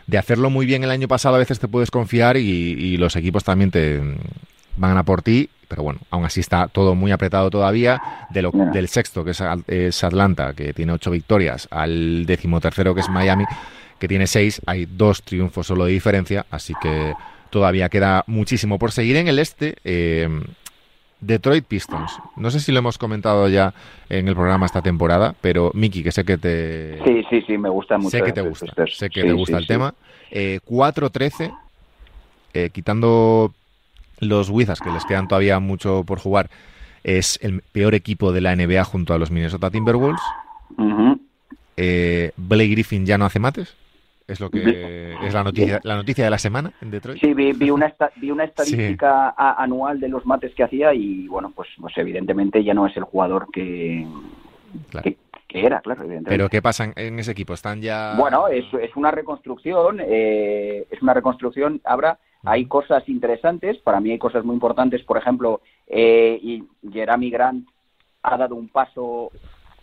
de 0.08 0.17
hacerlo 0.20 0.51
muy 0.51 0.67
bien 0.67 0.84
el 0.84 0.91
año 0.91 1.08
pasado 1.08 1.36
a 1.36 1.39
veces 1.39 1.60
te 1.60 1.67
puedes 1.67 1.89
confiar 1.89 2.38
y, 2.38 2.96
los 2.98 3.15
equipos 3.15 3.44
también 3.44 3.72
te 3.72 4.00
van 4.77 4.98
a 4.98 5.03
por 5.03 5.24
ti, 5.24 5.50
pero 5.67 5.82
bueno, 5.82 6.00
aún 6.12 6.25
así 6.25 6.39
está 6.39 6.67
todo 6.67 6.94
muy 6.94 7.12
apretado 7.12 7.50
todavía. 7.50 8.27
De 8.29 8.44
lo, 8.44 8.51
del 8.51 8.88
sexto, 8.88 9.25
que 9.25 9.32
es, 9.32 9.44
es 9.67 10.03
Atlanta, 10.03 10.53
que 10.53 10.74
tiene 10.74 10.94
ocho 10.94 11.10
victorias, 11.10 11.67
al 11.72 12.25
decimotercero, 12.27 12.94
que 12.94 13.01
es 13.01 13.10
Miami, 13.10 13.46
que 14.00 14.08
tiene 14.08 14.28
seis, 14.28 14.62
hay 14.66 14.86
dos 14.86 15.24
triunfos 15.24 15.68
solo 15.68 15.86
de 15.86 15.92
diferencia, 15.92 16.46
así 16.52 16.74
que 16.82 17.14
todavía 17.50 17.90
queda 17.90 18.24
muchísimo 18.28 18.80
por 18.80 18.92
seguir 18.92 19.16
en 19.18 19.28
el 19.28 19.40
este. 19.40 19.75
Eh, 19.84 20.30
Detroit 21.22 21.66
Pistons. 21.66 22.20
No 22.36 22.52
sé 22.52 22.60
si 22.60 22.72
lo 22.72 22.80
hemos 22.80 22.98
comentado 22.98 23.48
ya 23.48 23.74
en 24.10 24.28
el 24.28 24.36
programa 24.36 24.66
esta 24.66 24.82
temporada, 24.82 25.34
pero 25.42 25.72
Miki, 25.74 26.04
que 26.04 26.12
sé 26.12 26.24
que 26.24 26.38
te... 26.38 27.00
Sí, 27.04 27.25
sí, 27.30 27.42
sí, 27.48 27.58
me 27.58 27.70
gusta 27.70 27.98
mucho. 27.98 28.12
Sé 28.12 28.22
que 28.22 28.32
te 28.32 28.42
gusta, 28.42 28.74
sé 28.88 29.10
que 29.10 29.24
te 29.24 29.32
gusta 29.34 29.58
el 29.58 29.68
tema. 29.68 29.94
Eh, 30.30 30.60
4-13, 30.68 31.56
eh, 32.54 32.70
quitando 32.72 33.54
los 34.20 34.50
Wizards, 34.50 34.82
que 34.82 34.92
les 34.92 35.06
quedan 35.06 35.28
todavía 35.28 35.60
mucho 35.60 36.04
por 36.04 36.20
jugar, 36.20 36.50
es 37.04 37.40
el 37.42 37.62
peor 37.72 37.96
equipo 37.96 38.32
de 38.32 38.42
la 38.42 38.56
NBA 38.56 38.84
junto 38.84 39.14
a 39.14 39.18
los 39.18 39.32
Minnesota 39.32 39.70
Timberwolves. 39.70 40.22
eh, 41.78 42.32
Blake 42.38 42.70
Griffin 42.70 43.06
ya 43.06 43.18
no 43.18 43.25
hace 43.25 43.40
mates. 43.40 43.75
Es 44.27 44.39
lo 44.39 44.50
que 44.50 45.15
es 45.24 45.34
la 45.34 45.44
noticia, 45.44 45.79
la 45.84 45.96
noticia 45.96 46.24
de 46.24 46.32
la 46.32 46.39
semana 46.39 46.74
en 46.82 46.89
Detroit. 46.89 47.22
Sí, 47.22 47.34
vi, 47.34 47.70
una, 47.70 47.94
vi 48.15 48.32
una 48.32 48.46
estadística 48.46 49.36
anual 49.38 50.00
de 50.00 50.10
los 50.10 50.25
mates 50.25 50.53
que 50.55 50.63
hacía 50.63 50.94
y 50.94 51.27
bueno, 51.27 51.51
pues, 51.55 51.70
pues 51.79 51.96
evidentemente 51.98 52.63
ya 52.63 52.74
no 52.74 52.88
es 52.88 52.98
el 52.98 53.03
jugador 53.03 53.48
que, 53.53 54.05
que, 55.03 55.17
era, 55.53 55.79
claro. 55.82 56.01
Evidentemente. 56.01 56.32
Pero 56.32 56.50
¿qué 56.50 56.62
pasa 56.62 56.91
en 56.96 57.20
ese 57.20 57.32
equipo? 57.32 57.53
¿Están 57.53 57.82
ya...? 57.82 58.15
Bueno, 58.17 58.48
es, 58.48 58.65
es 58.82 58.96
una 58.96 59.12
reconstrucción, 59.12 60.00
eh, 60.01 60.88
es 60.89 61.01
una 61.01 61.13
reconstrucción, 61.13 61.82
habrá... 61.84 62.20
Hay 62.48 62.67
cosas 62.67 63.10
interesantes, 63.10 63.77
para 63.79 64.00
mí 64.00 64.12
hay 64.12 64.20
cosas 64.20 64.46
muy 64.46 64.53
importantes, 64.53 65.01
por 65.03 65.17
ejemplo, 65.17 65.62
eh, 65.88 66.38
y 66.39 66.63
Jeremy 66.91 67.32
Grant 67.32 67.67
ha 68.22 68.38
dado 68.38 68.53
un 68.53 68.70
paso 68.70 69.32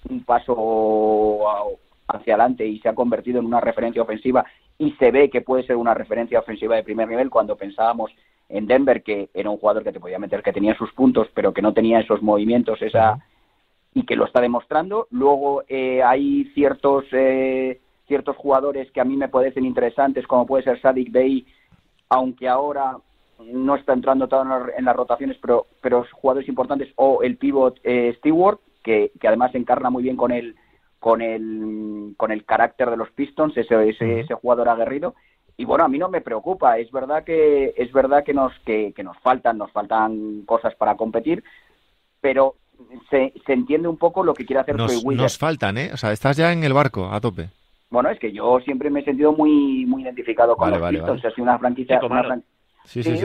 un 0.08 0.25
paso 0.25 1.78
hacia 2.09 2.35
adelante 2.35 2.66
y 2.66 2.78
se 2.80 2.88
ha 2.88 2.94
convertido 2.94 3.40
en 3.40 3.47
una 3.47 3.61
referencia 3.61 4.02
ofensiva 4.02 4.44
y 4.78 4.92
se 4.92 5.11
ve 5.11 5.30
que 5.30 5.42
puede 5.42 5.64
ser 5.64 5.76
una 5.76 5.94
referencia 5.94 6.38
ofensiva 6.38 6.76
de 6.76 6.82
primer 6.82 7.09
nivel 7.09 7.30
cuando 7.30 7.56
pensábamos 7.56 8.11
en 8.49 8.66
Denver 8.66 9.02
que 9.02 9.30
era 9.32 9.50
un 9.50 9.56
jugador 9.56 9.82
que 9.82 9.92
te 9.92 10.00
podía 10.00 10.18
meter, 10.18 10.42
que 10.42 10.52
tenía 10.52 10.76
sus 10.76 10.92
puntos, 10.92 11.28
pero 11.35 11.52
que 11.52 11.62
no 11.62 11.73
tenía 11.73 12.00
esos 12.00 12.23
movimientos, 12.23 12.82
esa 12.82 13.18
y 13.94 14.04
que 14.04 14.16
lo 14.16 14.25
está 14.25 14.40
demostrando. 14.40 15.06
Luego 15.11 15.64
eh, 15.68 16.02
hay 16.02 16.44
ciertos 16.54 17.04
eh, 17.12 17.80
ciertos 18.06 18.37
jugadores 18.37 18.90
que 18.90 19.00
a 19.00 19.04
mí 19.04 19.16
me 19.16 19.28
parecen 19.28 19.64
interesantes, 19.64 20.26
como 20.26 20.47
puede 20.47 20.64
ser 20.64 20.80
Sadik 20.80 21.11
Bey, 21.11 21.47
aunque 22.09 22.49
ahora 22.49 22.97
no 23.38 23.75
está 23.75 23.92
entrando 23.92 24.28
todo 24.28 24.44
en 24.76 24.85
las 24.85 24.97
rotaciones, 24.97 25.37
pero 25.40 25.66
pero 25.80 26.04
jugadores 26.12 26.49
importantes 26.49 26.92
o 26.97 27.23
el 27.23 27.37
pivot 27.37 27.78
eh, 27.85 28.14
Stewart, 28.18 28.59
que, 28.82 29.12
que 29.21 29.28
además 29.28 29.54
encarna 29.54 29.90
muy 29.90 30.02
bien 30.02 30.16
con 30.16 30.32
el 30.32 30.56
con 31.02 31.21
el, 31.21 32.14
con 32.16 32.30
el 32.30 32.44
carácter 32.44 32.88
de 32.88 32.97
los 32.97 33.11
Pistons, 33.11 33.56
ese, 33.56 33.88
ese, 33.88 34.35
jugador 34.35 34.68
aguerrido. 34.68 35.16
Y 35.56 35.64
bueno, 35.64 35.85
a 35.85 35.88
mí 35.88 35.99
no 35.99 36.09
me 36.09 36.21
preocupa, 36.21 36.78
es 36.78 36.92
verdad 36.92 37.25
que, 37.25 37.75
es 37.76 37.92
verdad 37.92 38.23
que, 38.23 38.32
nos, 38.32 38.52
que, 38.61 38.94
nos 39.02 39.18
faltan, 39.18 39.59
nos 39.59 39.73
faltan 39.73 40.42
cosas 40.47 40.76
para 40.76 40.97
competir, 40.97 41.42
pero 42.21 42.54
se, 43.11 43.32
se 43.44 43.52
entiende 43.52 43.88
un 43.88 43.97
poco 43.97 44.23
lo 44.23 44.32
que 44.32 44.47
quiere 44.47 44.61
hacer 44.61 44.76
nos, 44.76 45.04
Nos 45.04 45.38
faltan, 45.38 45.76
¿eh? 45.76 45.90
O 45.92 45.97
sea, 45.97 46.12
estás 46.12 46.37
ya 46.37 46.52
en 46.52 46.62
el 46.62 46.73
barco, 46.73 47.11
a 47.11 47.21
tope. 47.21 47.49
Bueno, 47.90 48.09
es 48.09 48.21
que 48.21 48.30
yo 48.30 48.61
siempre 48.61 48.88
me 48.88 49.00
he 49.00 49.04
sentido 49.04 49.32
muy 49.32 49.85
muy 49.87 50.04
identificado 50.04 50.56
con 50.56 50.71
los 50.71 50.88
Pistons. 50.88 51.25
Es 51.25 51.37
una 51.37 51.59
franquicia, 51.59 52.00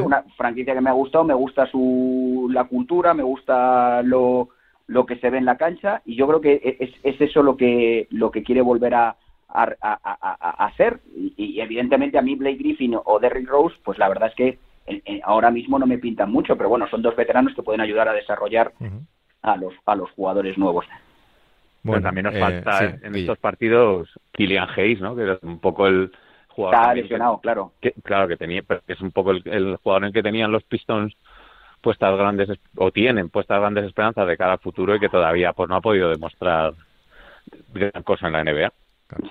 una 0.03 0.24
franquicia 0.36 0.74
que 0.74 0.81
me 0.81 0.89
ha 0.89 0.93
gustado, 0.93 1.25
me 1.25 1.36
gusta 1.36 1.67
su 1.67 2.50
la 2.51 2.63
cultura, 2.63 3.13
me 3.13 3.24
gusta 3.24 4.01
lo 4.01 4.50
lo 4.88 5.06
que 5.06 5.17
se 5.17 5.29
ve 5.29 5.38
en 5.38 5.46
la 5.46 5.58
cancha 5.58 6.01
y 6.06 6.15
yo 6.15 6.27
creo 6.27 6.41
que 6.41 6.53
e, 6.53 6.77
es, 6.79 6.91
es 7.03 7.22
eso 7.22 7.44
lo 7.44 7.58
que 7.58 8.08
lo 8.10 8.32
que 8.32 8.44
quiere 8.44 8.62
volver 8.62 8.96
a, 8.96 9.17
a, 9.50 10.65
hacer. 10.65 11.00
Y, 11.15 11.60
evidentemente 11.60 12.17
a 12.17 12.22
mí 12.22 12.36
Blake 12.36 12.58
Griffin 12.58 12.98
o 13.03 13.20
Derrick 13.20 13.48
Rose 13.48 13.75
pues 13.84 13.98
la 13.98 14.08
verdad 14.08 14.29
es 14.29 14.36
que 14.36 14.60
ahora 15.24 15.51
mismo 15.51 15.77
no 15.77 15.86
me 15.86 15.98
pintan 15.98 16.32
mucho 16.32 16.56
pero 16.56 16.70
bueno 16.70 16.88
son 16.88 17.01
dos 17.01 17.15
veteranos 17.15 17.53
que 17.53 17.63
pueden 17.63 17.82
ayudar 17.82 18.08
a 18.08 18.13
desarrollar 18.13 18.72
a 19.41 19.58
los 19.58 19.74
a 19.86 19.96
los 19.96 20.10
jugadores 20.12 20.58
nuevos. 20.58 20.86
Bueno 21.84 22.01
también 22.01 22.25
nos 22.25 22.36
eh, 22.36 22.39
falta 22.39 22.98
en 23.01 23.15
estos 23.15 23.38
partidos 23.39 24.10
Killian 24.32 24.70
Hayes 24.75 25.01
no 25.01 25.15
que 25.15 25.34
es 25.34 25.44
un 25.44 25.60
poco 25.60 25.88
el 25.88 26.12
jugador 26.48 26.75
está 26.75 26.94
lesionado 26.94 27.39
claro. 27.39 27.74
claro 28.03 28.27
que 28.27 28.38
tenía 28.38 28.62
pero 28.62 28.82
que 28.86 28.94
es 28.94 29.01
un 29.01 29.12
poco 29.12 29.32
el, 29.32 29.41
el 29.46 29.75
jugador 29.77 30.03
en 30.03 30.08
el 30.08 30.13
que 30.13 30.24
tenían 30.24 30.51
los 30.51 30.63
Pistons 30.63 31.15
puestas 31.81 32.17
grandes 32.17 32.50
o 32.75 32.91
tienen 32.91 33.29
puestas 33.29 33.60
grandes 33.60 33.86
esperanzas 33.86 34.27
de 34.27 34.38
cara 34.38 34.53
al 34.53 34.60
futuro 34.60 34.96
y 34.96 35.00
que 35.00 35.10
todavía 35.10 35.53
pues 35.53 35.69
no 35.69 35.75
ha 35.75 35.81
podido 35.81 36.10
demostrar 36.10 36.74
gran 37.74 38.03
cosa 38.03 38.27
en 38.27 38.34
la 38.34 38.43
NBA. 38.43 38.72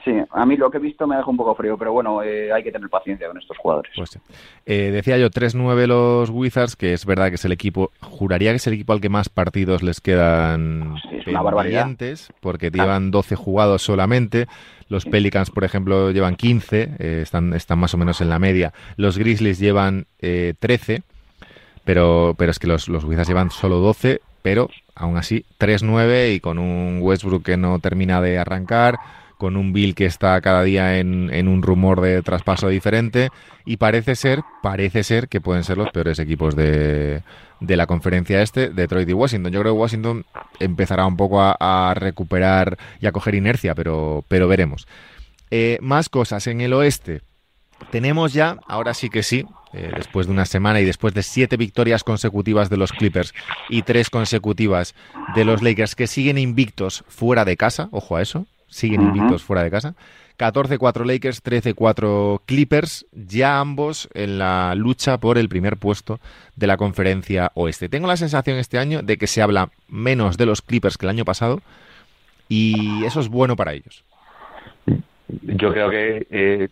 Sí, 0.05 0.13
a 0.31 0.47
mí 0.47 0.57
lo 0.57 0.71
que 0.71 0.79
he 0.79 0.81
visto 0.81 1.07
me 1.07 1.17
deja 1.17 1.29
un 1.29 1.37
poco 1.37 1.55
frío, 1.55 1.77
pero 1.77 1.93
bueno, 1.93 2.23
eh, 2.23 2.51
hay 2.51 2.63
que 2.63 2.73
tener 2.73 2.89
paciencia 2.89 3.29
con 3.29 3.37
estos 3.37 3.59
jugadores. 3.59 3.93
Pues 3.95 4.19
eh, 4.65 4.91
decía 4.91 5.19
yo, 5.19 5.29
3-9 5.29 5.87
los 5.87 6.31
Wizards, 6.31 6.77
que 6.77 6.95
es 6.95 7.05
verdad 7.05 7.29
que 7.29 7.35
es 7.35 7.45
el 7.45 7.53
equipo, 7.53 7.91
juraría 8.01 8.53
que 8.53 8.57
es 8.57 8.67
el 8.67 8.73
equipo 8.73 8.95
al 8.95 9.03
que 9.03 9.11
más 9.11 9.29
partidos 9.29 9.83
les 9.83 10.01
quedan 10.01 10.97
sí, 11.03 11.35
es 12.01 12.33
porque 12.41 12.71
llevan 12.71 13.11
12 13.11 13.37
jugados 13.37 13.83
solamente. 13.83 14.47
Los 14.89 15.05
Pelicans, 15.05 15.51
por 15.51 15.65
ejemplo, 15.65 16.11
llevan 16.11 16.37
15, 16.37 16.97
eh, 16.99 17.21
están, 17.23 17.53
están 17.53 17.79
más 17.79 17.93
o 17.93 17.99
menos 17.99 18.23
en 18.23 18.31
la 18.31 18.39
media. 18.39 18.73
Los 18.97 19.19
Grizzlies 19.19 19.59
llevan 19.59 20.07
13 20.21 21.03
pero, 21.87 22.35
pero 22.37 22.51
es 22.51 22.59
que 22.59 22.67
los, 22.67 22.89
los 22.89 23.05
llevan 23.05 23.51
solo 23.51 23.79
12, 23.79 24.21
pero 24.43 24.69
aún 24.95 25.17
así 25.17 25.47
3-9 25.59 26.35
y 26.35 26.41
con 26.41 26.59
un 26.59 26.99
Westbrook 27.01 27.45
que 27.45 27.57
no 27.57 27.79
termina 27.79 28.21
de 28.21 28.39
arrancar, 28.39 28.99
con 29.39 29.57
un 29.57 29.73
Bill 29.73 29.95
que 29.95 30.07
está 30.07 30.41
cada 30.41 30.63
día 30.63 30.99
en, 30.99 31.33
en, 31.33 31.47
un 31.47 31.63
rumor 31.63 32.01
de 32.01 32.23
traspaso 32.23 32.69
diferente 32.69 33.29
y 33.65 33.77
parece 33.77 34.17
ser, 34.17 34.43
parece 34.63 35.05
ser 35.05 35.29
que 35.29 35.41
pueden 35.41 35.63
ser 35.63 35.79
los 35.79 35.91
peores 35.91 36.19
equipos 36.19 36.57
de, 36.57 37.23
de 37.61 37.77
la 37.77 37.87
conferencia 37.87 38.43
este, 38.43 38.71
Detroit 38.71 39.09
y 39.09 39.13
Washington. 39.13 39.53
Yo 39.53 39.61
creo 39.61 39.75
que 39.75 39.81
Washington 39.81 40.25
empezará 40.59 41.07
un 41.07 41.17
poco 41.17 41.41
a, 41.41 41.95
recuperar 41.95 42.79
y 43.01 43.07
a 43.07 43.13
coger 43.13 43.35
inercia, 43.35 43.75
pero, 43.75 44.25
pero 44.27 44.49
veremos. 44.49 44.89
Eh, 45.51 45.79
más 45.81 46.09
cosas 46.09 46.47
en 46.47 46.61
el 46.61 46.73
oeste. 46.73 47.21
Tenemos 47.91 48.33
ya, 48.33 48.57
ahora 48.67 48.95
sí 48.95 49.11
que 49.11 49.23
sí, 49.23 49.45
eh, 49.77 49.91
después 49.95 50.27
de 50.27 50.33
una 50.33 50.47
semana 50.47 50.81
y 50.81 50.87
después 50.87 51.13
de 51.13 51.23
siete 51.23 51.59
victorias 51.59 52.03
consecutivas 52.03 52.71
de 52.71 52.79
los 52.79 52.93
Clippers 52.93 53.35
y 53.69 53.83
tres 53.83 54.09
consecutivas 54.09 54.95
de 55.35 55.45
los 55.45 55.63
Lakers 55.63 55.95
que 55.95 56.07
siguen 56.07 56.39
invictos 56.39 57.05
fuera 57.09 57.45
de 57.45 57.59
casa, 57.59 57.91
ojo 57.91 58.17
a 58.17 58.23
eso, 58.23 58.47
siguen 58.69 59.03
invictos 59.03 59.43
fuera 59.43 59.63
de 59.63 59.71
casa. 59.71 59.95
14-4 60.39 61.05
Lakers, 61.05 61.45
13-4 61.45 62.41
Clippers, 62.47 63.07
ya 63.13 63.61
ambos 63.61 64.09
en 64.15 64.39
la 64.39 64.75
lucha 64.75 65.19
por 65.19 65.37
el 65.37 65.51
primer 65.51 65.77
puesto 65.77 66.21
de 66.55 66.67
la 66.67 66.79
conferencia 66.79 67.53
oeste. 67.55 67.91
Tengo 67.91 68.07
la 68.07 68.17
sensación 68.17 68.57
este 68.57 68.79
año 68.79 69.03
de 69.03 69.19
que 69.19 69.27
se 69.27 69.43
habla 69.43 69.69
menos 69.89 70.39
de 70.39 70.47
los 70.47 70.63
Clippers 70.63 70.97
que 70.97 71.05
el 71.05 71.11
año 71.11 71.27
pasado 71.27 71.61
y 72.49 73.05
eso 73.05 73.21
es 73.21 73.29
bueno 73.29 73.57
para 73.57 73.75
ellos. 73.75 74.05
Yo 74.87 75.71
creo 75.71 75.91
que, 75.91 76.27
eh, 76.31 76.69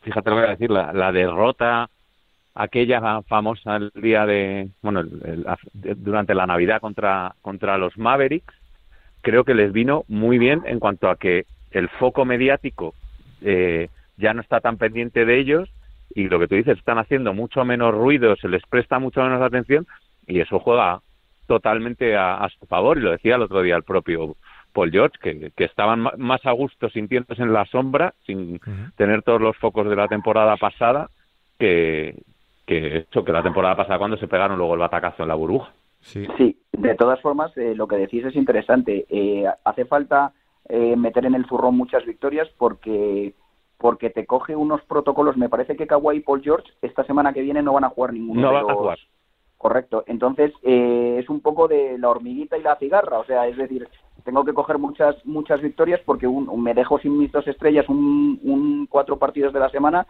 fíjate 0.00 0.30
lo 0.30 0.36
que 0.36 0.40
voy 0.40 0.48
a 0.48 0.52
decir, 0.52 0.70
la 0.70 1.12
derrota 1.12 1.90
aquella 2.56 3.22
famosa 3.22 3.76
el 3.76 3.92
día 3.94 4.24
de, 4.24 4.70
bueno, 4.80 5.04
durante 5.74 6.34
la 6.34 6.46
Navidad 6.46 6.80
contra, 6.80 7.34
contra 7.42 7.76
los 7.76 7.96
Mavericks, 7.98 8.54
creo 9.20 9.44
que 9.44 9.54
les 9.54 9.72
vino 9.72 10.04
muy 10.08 10.38
bien 10.38 10.62
en 10.64 10.80
cuanto 10.80 11.10
a 11.10 11.16
que 11.16 11.44
el 11.70 11.90
foco 11.90 12.24
mediático 12.24 12.94
eh, 13.42 13.88
ya 14.16 14.32
no 14.32 14.40
está 14.40 14.60
tan 14.60 14.78
pendiente 14.78 15.26
de 15.26 15.38
ellos 15.38 15.68
y 16.14 16.28
lo 16.28 16.38
que 16.38 16.48
tú 16.48 16.54
dices, 16.54 16.78
están 16.78 16.98
haciendo 16.98 17.34
mucho 17.34 17.62
menos 17.66 17.94
ruido, 17.94 18.34
se 18.36 18.48
les 18.48 18.62
presta 18.64 18.98
mucho 18.98 19.22
menos 19.22 19.42
atención 19.42 19.86
y 20.26 20.40
eso 20.40 20.58
juega 20.58 21.00
totalmente 21.46 22.16
a, 22.16 22.48
su 22.58 22.64
favor. 22.66 22.96
Y 22.96 23.02
lo 23.02 23.10
decía 23.10 23.36
el 23.36 23.42
otro 23.42 23.60
día 23.60 23.76
el 23.76 23.82
propio 23.82 24.34
Paul 24.72 24.90
George, 24.90 25.18
que, 25.20 25.50
que 25.54 25.64
estaban 25.64 26.08
más 26.16 26.46
a 26.46 26.52
gusto 26.52 26.88
sintiéndose 26.88 27.42
en 27.42 27.52
la 27.52 27.66
sombra, 27.66 28.14
sin 28.24 28.60
tener 28.96 29.22
todos 29.22 29.42
los 29.42 29.56
focos 29.58 29.90
de 29.90 29.96
la 29.96 30.08
temporada 30.08 30.56
pasada, 30.56 31.10
que, 31.58 32.14
que 32.66 32.98
eso, 32.98 33.24
que 33.24 33.32
la 33.32 33.42
temporada 33.42 33.76
pasada 33.76 33.98
cuando 33.98 34.16
se 34.16 34.28
pegaron 34.28 34.58
luego 34.58 34.74
el 34.74 34.80
batacazo 34.80 35.22
en 35.22 35.28
la 35.28 35.34
burbuja. 35.34 35.72
Sí, 36.00 36.26
sí 36.36 36.56
de 36.76 36.94
todas 36.94 37.20
formas, 37.20 37.56
eh, 37.56 37.74
lo 37.74 37.88
que 37.88 37.96
decís 37.96 38.24
es 38.24 38.36
interesante. 38.36 39.06
Eh, 39.08 39.46
hace 39.64 39.84
falta 39.86 40.32
eh, 40.68 40.96
meter 40.96 41.26
en 41.26 41.34
el 41.34 41.46
zurrón 41.46 41.76
muchas 41.76 42.04
victorias 42.04 42.48
porque 42.58 43.34
porque 43.78 44.08
te 44.08 44.24
coge 44.24 44.56
unos 44.56 44.82
protocolos. 44.82 45.36
Me 45.36 45.50
parece 45.50 45.76
que 45.76 45.86
Kawhi 45.86 46.18
y 46.18 46.20
Paul 46.20 46.42
George 46.42 46.72
esta 46.80 47.04
semana 47.04 47.32
que 47.32 47.42
viene 47.42 47.62
no 47.62 47.74
van 47.74 47.84
a 47.84 47.90
jugar 47.90 48.12
ninguno. 48.12 48.40
No 48.40 48.48
de 48.48 48.54
van 48.54 48.62
los... 48.62 48.70
a 48.70 48.74
jugar. 48.74 48.98
Correcto. 49.58 50.04
Entonces 50.06 50.52
es 50.62 51.28
un 51.28 51.40
poco 51.40 51.68
de 51.68 51.98
la 51.98 52.08
hormiguita 52.08 52.56
y 52.56 52.62
la 52.62 52.76
cigarra. 52.76 53.18
O 53.18 53.24
sea, 53.24 53.46
es 53.48 53.56
decir, 53.56 53.88
tengo 54.24 54.44
que 54.44 54.54
coger 54.54 54.78
muchas 54.78 55.14
muchas 55.26 55.60
victorias 55.60 56.00
porque 56.04 56.26
un, 56.26 56.62
me 56.62 56.74
dejo 56.74 56.98
sin 56.98 57.18
mis 57.18 57.32
dos 57.32 57.46
estrellas 57.46 57.88
un, 57.88 58.38
un 58.42 58.86
cuatro 58.86 59.18
partidos 59.18 59.52
de 59.52 59.60
la 59.60 59.68
semana 59.70 60.06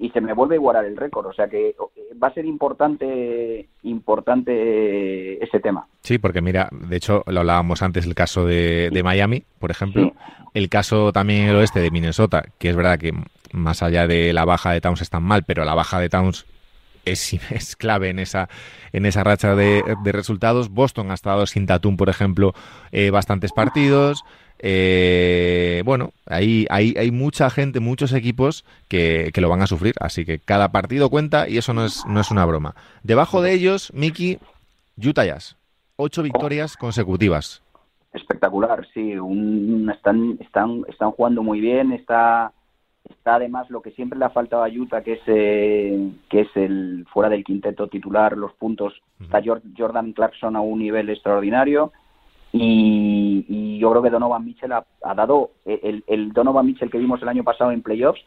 y 0.00 0.08
se 0.10 0.20
me 0.22 0.32
vuelve 0.32 0.54
a 0.54 0.56
igualar 0.56 0.84
el 0.86 0.96
récord. 0.96 1.26
O 1.26 1.32
sea 1.32 1.46
que 1.48 1.76
va 2.20 2.28
a 2.28 2.34
ser 2.34 2.46
importante, 2.46 3.68
importante 3.82 5.44
ese 5.44 5.60
tema. 5.60 5.86
Sí, 6.00 6.18
porque 6.18 6.40
mira, 6.40 6.70
de 6.72 6.96
hecho 6.96 7.22
lo 7.26 7.40
hablábamos 7.40 7.82
antes 7.82 8.06
el 8.06 8.14
caso 8.14 8.46
de, 8.46 8.88
de 8.90 9.02
Miami, 9.02 9.44
por 9.58 9.70
ejemplo, 9.70 10.04
sí. 10.04 10.12
el 10.54 10.70
caso 10.70 11.12
también 11.12 11.48
el 11.48 11.56
oeste 11.56 11.80
de 11.80 11.90
Minnesota, 11.90 12.44
que 12.58 12.70
es 12.70 12.76
verdad 12.76 12.98
que 12.98 13.12
más 13.52 13.82
allá 13.82 14.06
de 14.06 14.32
la 14.32 14.46
baja 14.46 14.72
de 14.72 14.80
Towns 14.80 15.02
están 15.02 15.22
mal, 15.22 15.44
pero 15.44 15.66
la 15.66 15.74
baja 15.74 16.00
de 16.00 16.08
Towns 16.08 16.46
es, 17.04 17.34
es 17.50 17.76
clave 17.76 18.08
en 18.08 18.20
esa 18.20 18.48
en 18.92 19.04
esa 19.04 19.22
racha 19.22 19.54
de, 19.54 19.84
de 20.02 20.12
resultados. 20.12 20.70
Boston 20.70 21.10
ha 21.10 21.14
estado 21.14 21.46
sin 21.46 21.66
Tatum, 21.66 21.98
por 21.98 22.08
ejemplo, 22.08 22.54
eh, 22.90 23.10
bastantes 23.10 23.52
partidos. 23.52 24.24
Eh, 24.62 25.82
bueno, 25.86 26.12
ahí 26.26 26.66
hay, 26.68 26.94
hay 26.98 27.10
mucha 27.10 27.48
gente, 27.48 27.80
muchos 27.80 28.12
equipos 28.12 28.64
que, 28.88 29.30
que, 29.32 29.40
lo 29.40 29.48
van 29.48 29.62
a 29.62 29.66
sufrir, 29.66 29.94
así 30.00 30.26
que 30.26 30.38
cada 30.38 30.70
partido 30.70 31.08
cuenta 31.08 31.48
y 31.48 31.56
eso 31.56 31.72
no 31.72 31.86
es, 31.86 32.04
no 32.06 32.20
es 32.20 32.30
una 32.30 32.44
broma. 32.44 32.74
Debajo 33.02 33.40
de 33.40 33.54
ellos, 33.54 33.90
Miki, 33.94 34.38
Utah 35.02 35.24
Jazz, 35.24 35.56
ocho 35.96 36.22
victorias 36.22 36.76
consecutivas. 36.76 37.62
Espectacular, 38.12 38.86
sí, 38.92 39.16
un, 39.16 39.90
están, 39.94 40.36
están, 40.40 40.84
están 40.88 41.12
jugando 41.12 41.42
muy 41.42 41.60
bien, 41.60 41.92
está, 41.92 42.52
está 43.08 43.36
además 43.36 43.70
lo 43.70 43.80
que 43.80 43.92
siempre 43.92 44.18
le 44.18 44.26
ha 44.26 44.30
faltado 44.30 44.62
a 44.62 44.68
Utah, 44.68 45.02
que 45.02 45.14
es, 45.14 45.22
eh, 45.26 46.10
que 46.28 46.40
es 46.42 46.48
el 46.54 47.06
fuera 47.10 47.30
del 47.30 47.44
quinteto 47.44 47.86
titular, 47.86 48.36
los 48.36 48.52
puntos, 48.54 48.92
uh 48.92 49.22
-huh. 49.22 49.24
está 49.24 49.42
Jordan 49.78 50.12
Clarkson 50.12 50.54
a 50.54 50.60
un 50.60 50.80
nivel 50.80 51.08
extraordinario. 51.08 51.92
Y, 52.52 53.44
y, 53.48 53.78
yo 53.78 53.90
creo 53.90 54.02
que 54.02 54.10
Donovan 54.10 54.44
Mitchell 54.44 54.72
ha, 54.72 54.84
ha 55.02 55.14
dado 55.14 55.52
el, 55.64 56.02
el, 56.06 56.32
Donovan 56.32 56.66
Mitchell 56.66 56.90
que 56.90 56.98
vimos 56.98 57.22
el 57.22 57.28
año 57.28 57.44
pasado 57.44 57.70
en 57.70 57.82
playoffs 57.82 58.20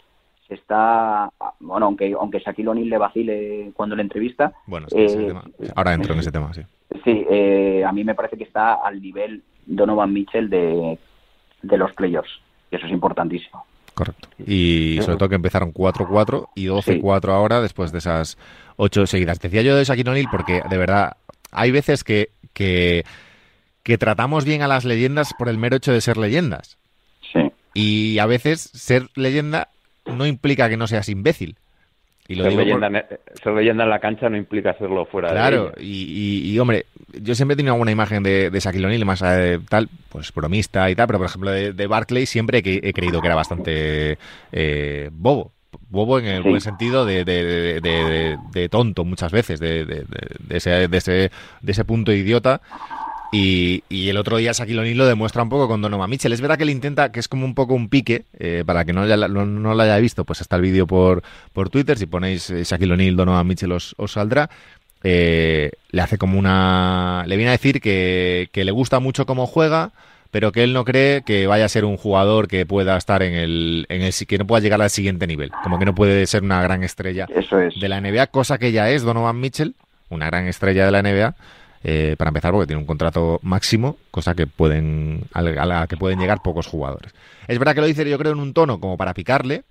se 0.47 0.55
está 0.55 1.29
bueno 1.59 1.85
aunque 1.87 2.13
aunque 2.19 2.39
Shaquille 2.39 2.69
O'Neal 2.69 2.89
le 2.89 2.97
vacile 2.97 3.71
cuando 3.75 3.95
le 3.95 4.01
entrevista 4.01 4.53
bueno 4.65 4.87
eh, 4.91 5.33
ahora 5.75 5.93
entro 5.93 6.13
en 6.13 6.19
ese 6.19 6.31
tema 6.31 6.53
sí 6.53 6.61
sí 7.03 7.25
eh, 7.29 7.83
a 7.85 7.91
mí 7.91 8.03
me 8.03 8.15
parece 8.15 8.37
que 8.37 8.43
está 8.43 8.73
al 8.75 9.01
nivel 9.01 9.43
Donovan 9.65 10.11
Mitchell 10.11 10.49
de, 10.49 10.97
de 11.61 11.77
los 11.77 11.93
playoffs 11.93 12.41
y 12.71 12.75
eso 12.75 12.85
es 12.85 12.91
importantísimo 12.91 13.65
Correcto. 13.93 14.27
Y 14.45 14.97
sobre 15.01 15.17
todo 15.17 15.29
que 15.29 15.35
empezaron 15.35 15.71
4-4 15.71 16.49
y 16.55 16.65
12-4 16.65 17.21
sí. 17.21 17.29
ahora 17.29 17.61
después 17.61 17.91
de 17.91 17.99
esas 17.99 18.37
ocho 18.75 19.05
seguidas. 19.05 19.39
Decía 19.39 19.61
yo 19.61 19.75
de 19.75 19.83
Shaquille 19.83 20.09
O'Neal 20.09 20.27
porque 20.31 20.61
de 20.67 20.77
verdad 20.77 21.17
hay 21.51 21.71
veces 21.71 22.03
que, 22.03 22.29
que 22.53 23.05
que 23.83 23.97
tratamos 23.97 24.45
bien 24.45 24.61
a 24.61 24.67
las 24.67 24.85
leyendas 24.85 25.33
por 25.37 25.49
el 25.49 25.57
mero 25.57 25.75
hecho 25.75 25.91
de 25.91 26.01
ser 26.01 26.17
leyendas. 26.17 26.77
Sí. 27.31 27.51
Y 27.73 28.19
a 28.19 28.25
veces 28.25 28.61
ser 28.61 29.09
leyenda 29.15 29.69
no 30.05 30.25
implica 30.25 30.69
que 30.69 30.77
no 30.77 30.87
seas 30.87 31.09
imbécil. 31.09 31.57
Y 32.27 32.35
lo 32.35 32.43
ser, 32.43 32.51
digo 32.51 32.63
leyenda, 32.63 32.89
por... 32.89 33.19
ser 33.41 33.53
leyenda 33.53 33.83
en 33.83 33.89
la 33.89 33.99
cancha 33.99 34.29
no 34.29 34.37
implica 34.37 34.73
serlo 34.77 35.05
fuera 35.05 35.29
claro, 35.29 35.65
de 35.65 35.71
Claro, 35.71 35.81
y, 35.81 36.43
y, 36.45 36.51
y, 36.51 36.59
hombre, 36.59 36.85
yo 37.21 37.35
siempre 37.35 37.53
he 37.53 37.57
tenido 37.57 37.73
alguna 37.73 37.91
imagen 37.91 38.23
de, 38.23 38.49
de 38.49 38.59
Shaquille 38.59 38.85
O'Neal, 38.85 39.03
más 39.03 39.19
de 39.19 39.59
tal, 39.67 39.89
pues 40.09 40.33
bromista 40.33 40.89
y 40.89 40.95
tal, 40.95 41.07
pero 41.07 41.19
por 41.19 41.27
ejemplo 41.27 41.51
de, 41.51 41.73
de 41.73 41.87
Barclay 41.87 42.25
siempre 42.25 42.59
he, 42.59 42.79
he, 42.81 42.93
creído 42.93 43.19
que 43.19 43.27
era 43.27 43.35
bastante 43.35 44.17
eh, 44.53 45.09
bobo 45.11 45.51
bobo 45.89 46.19
en 46.19 46.25
el 46.25 46.43
sí. 46.43 46.49
buen 46.49 46.61
sentido 46.61 47.05
de, 47.05 47.25
de, 47.25 47.81
de, 47.81 48.37
de, 48.51 48.69
tonto 48.69 49.05
muchas 49.05 49.31
veces, 49.31 49.59
de, 49.59 50.05
ese, 50.49 50.87
de, 50.87 50.97
ese, 50.97 51.31
de 51.61 51.71
ese 51.71 51.85
punto 51.85 52.11
idiota. 52.11 52.61
Y, 53.33 53.83
y, 53.89 54.09
el 54.09 54.17
otro 54.17 54.37
día 54.37 54.51
Shaquille 54.51 54.79
O'Neal 54.79 54.95
lo 54.95 55.07
demuestra 55.07 55.41
un 55.41 55.49
poco 55.49 55.67
con 55.67 55.81
Donovan 55.81 56.07
Mitchell. 56.07 56.31
Es 56.33 56.39
verdad 56.39 56.55
que 56.55 56.63
él 56.63 56.69
intenta, 56.69 57.11
que 57.11 57.19
es 57.19 57.27
como 57.27 57.45
un 57.45 57.55
poco 57.55 57.73
un 57.73 57.89
pique, 57.89 58.25
eh, 58.37 58.63
para 58.63 58.85
que 58.85 58.93
no, 58.93 59.01
haya, 59.01 59.17
no, 59.27 59.47
no, 59.47 59.73
lo 59.73 59.81
haya 59.81 59.97
visto, 59.97 60.23
pues 60.23 60.39
está 60.39 60.57
el 60.57 60.61
vídeo 60.61 60.85
por, 60.85 61.23
por 61.51 61.71
Twitter, 61.71 61.97
si 61.97 62.05
ponéis 62.05 62.51
eh, 62.51 62.63
Shaquille 62.63 62.93
O'Neal, 62.93 63.15
Donovan 63.15 63.47
Mitchell 63.47 63.71
os, 63.71 63.95
os 63.97 64.11
saldrá. 64.11 64.51
Eh, 65.03 65.71
le 65.89 66.01
hace 66.01 66.19
como 66.19 66.37
una... 66.37 67.23
Le 67.25 67.35
viene 67.35 67.49
a 67.49 67.53
decir 67.53 67.81
que, 67.81 68.49
que, 68.51 68.63
le 68.63 68.71
gusta 68.71 68.99
mucho 68.99 69.25
cómo 69.25 69.47
juega, 69.47 69.93
pero 70.29 70.51
que 70.51 70.63
él 70.63 70.71
no 70.71 70.85
cree 70.85 71.23
que 71.23 71.47
vaya 71.47 71.65
a 71.65 71.69
ser 71.69 71.85
un 71.85 71.97
jugador 71.97 72.47
que 72.47 72.67
pueda 72.67 72.95
estar 72.97 73.23
en 73.23 73.33
el, 73.33 73.87
en 73.89 74.03
el... 74.03 74.13
que 74.27 74.37
no 74.37 74.45
pueda 74.45 74.61
llegar 74.61 74.79
al 74.79 74.91
siguiente 74.91 75.25
nivel. 75.25 75.51
Como 75.63 75.79
que 75.79 75.85
no 75.85 75.95
puede 75.95 76.27
ser 76.27 76.43
una 76.43 76.61
gran 76.61 76.83
estrella 76.83 77.25
Eso 77.35 77.59
es. 77.59 77.79
de 77.79 77.89
la 77.89 77.99
NBA, 77.99 78.27
cosa 78.27 78.59
que 78.59 78.71
ya 78.71 78.91
es 78.91 79.01
Donovan 79.01 79.39
Mitchell, 79.39 79.73
una 80.09 80.27
gran 80.27 80.47
estrella 80.47 80.85
de 80.85 80.91
la 80.91 81.01
NBA, 81.01 81.35
eh, 81.83 82.15
para 82.17 82.29
empezar 82.29 82.51
porque 82.51 82.67
tiene 82.67 82.81
un 82.81 82.87
contrato 82.87 83.39
máximo, 83.41 83.97
cosa 84.09 84.35
que 84.35 84.47
pueden 84.47 85.23
a 85.33 85.41
la 85.41 85.87
que 85.87 85.97
pueden 85.97 86.19
llegar 86.19 86.41
pocos 86.41 86.67
jugadores. 86.67 87.13
Es 87.47 87.59
verdad 87.59 87.75
que 87.75 87.81
lo 87.81 87.87
dice 87.87 88.09
yo 88.09 88.17
creo 88.17 88.31
en 88.31 88.39
un 88.39 88.53
tono 88.53 88.79
como 88.79 88.95
para 88.95 89.13
picarle, 89.13 89.63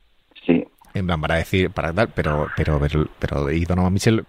sí. 0.44 0.64
en 0.92 1.06
plan 1.06 1.20
para 1.20 1.36
decir, 1.36 1.70
para 1.70 1.92
dar, 1.92 2.08
pero 2.14 2.48
pero 2.54 2.78
pero, 2.78 3.06
pero 3.18 3.50
y 3.50 3.64
Donovan 3.64 3.94
Mitchell 3.94 4.24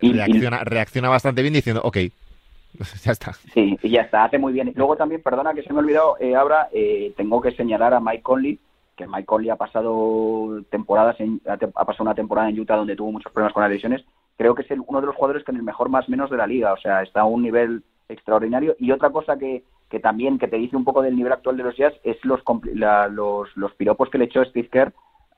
reacciona, 0.00 0.64
reacciona 0.64 1.10
bastante 1.10 1.42
bien 1.42 1.54
diciendo, 1.54 1.82
ok, 1.84 1.98
ya 3.04 3.12
está. 3.12 3.34
Sí, 3.52 3.76
y 3.82 3.90
ya 3.90 4.02
está, 4.02 4.24
hace 4.24 4.38
muy 4.38 4.54
bien. 4.54 4.72
Luego 4.74 4.96
también, 4.96 5.22
perdona 5.22 5.52
que 5.52 5.62
se 5.62 5.72
me 5.72 5.80
ha 5.80 5.82
olvidado, 5.82 6.16
eh, 6.18 6.34
ahora 6.34 6.68
eh, 6.72 7.12
tengo 7.16 7.42
que 7.42 7.52
señalar 7.52 7.92
a 7.92 8.00
Mike 8.00 8.22
Conley, 8.22 8.58
que 8.96 9.06
Mike 9.06 9.26
Conley 9.26 9.50
ha 9.50 9.56
pasado 9.56 10.62
temporadas, 10.70 11.20
en, 11.20 11.42
ha, 11.46 11.52
ha 11.52 11.84
pasado 11.84 12.04
una 12.04 12.14
temporada 12.14 12.48
en 12.48 12.58
Utah 12.58 12.76
donde 12.76 12.96
tuvo 12.96 13.12
muchos 13.12 13.30
problemas 13.32 13.52
con 13.52 13.62
las 13.62 13.72
lesiones 13.72 14.02
creo 14.42 14.56
que 14.56 14.62
es 14.62 14.70
el, 14.72 14.82
uno 14.84 15.00
de 15.00 15.06
los 15.06 15.14
jugadores 15.14 15.44
que 15.44 15.52
en 15.52 15.58
el 15.58 15.62
mejor 15.62 15.88
más 15.88 16.08
menos 16.08 16.28
de 16.28 16.36
la 16.36 16.48
liga, 16.48 16.72
o 16.72 16.76
sea, 16.76 17.02
está 17.02 17.20
a 17.20 17.26
un 17.26 17.42
nivel 17.42 17.84
extraordinario. 18.08 18.74
Y 18.80 18.90
otra 18.90 19.10
cosa 19.10 19.38
que, 19.38 19.62
que 19.88 20.00
también 20.00 20.36
que 20.36 20.48
te 20.48 20.56
dice 20.56 20.76
un 20.76 20.84
poco 20.84 21.00
del 21.00 21.14
nivel 21.14 21.32
actual 21.32 21.56
de 21.56 21.62
los 21.62 21.76
Jazz 21.76 21.94
es 22.02 22.16
los, 22.24 22.40
la, 22.74 23.06
los, 23.06 23.56
los 23.56 23.72
piropos 23.74 24.10
que 24.10 24.18
le 24.18 24.24
echó 24.24 24.44
Steve 24.44 24.68
Kerr 24.68 24.92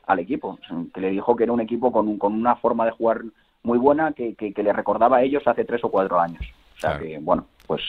al 0.06 0.20
equipo, 0.20 0.58
que 0.94 1.00
le 1.02 1.10
dijo 1.10 1.36
que 1.36 1.44
era 1.44 1.52
un 1.52 1.60
equipo 1.60 1.92
con, 1.92 2.08
un, 2.08 2.18
con 2.18 2.32
una 2.32 2.56
forma 2.56 2.86
de 2.86 2.92
jugar 2.92 3.20
muy 3.62 3.76
buena 3.76 4.12
que, 4.12 4.34
que, 4.36 4.54
que, 4.54 4.62
le 4.62 4.72
recordaba 4.72 5.18
a 5.18 5.22
ellos 5.22 5.42
hace 5.46 5.66
tres 5.66 5.84
o 5.84 5.90
cuatro 5.90 6.18
años. 6.18 6.42
O 6.76 6.80
sea 6.80 6.92
claro. 6.92 7.04
que, 7.04 7.18
bueno, 7.18 7.46
pues... 7.66 7.82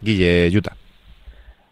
Guille, 0.00 0.56
Utah. 0.56 0.76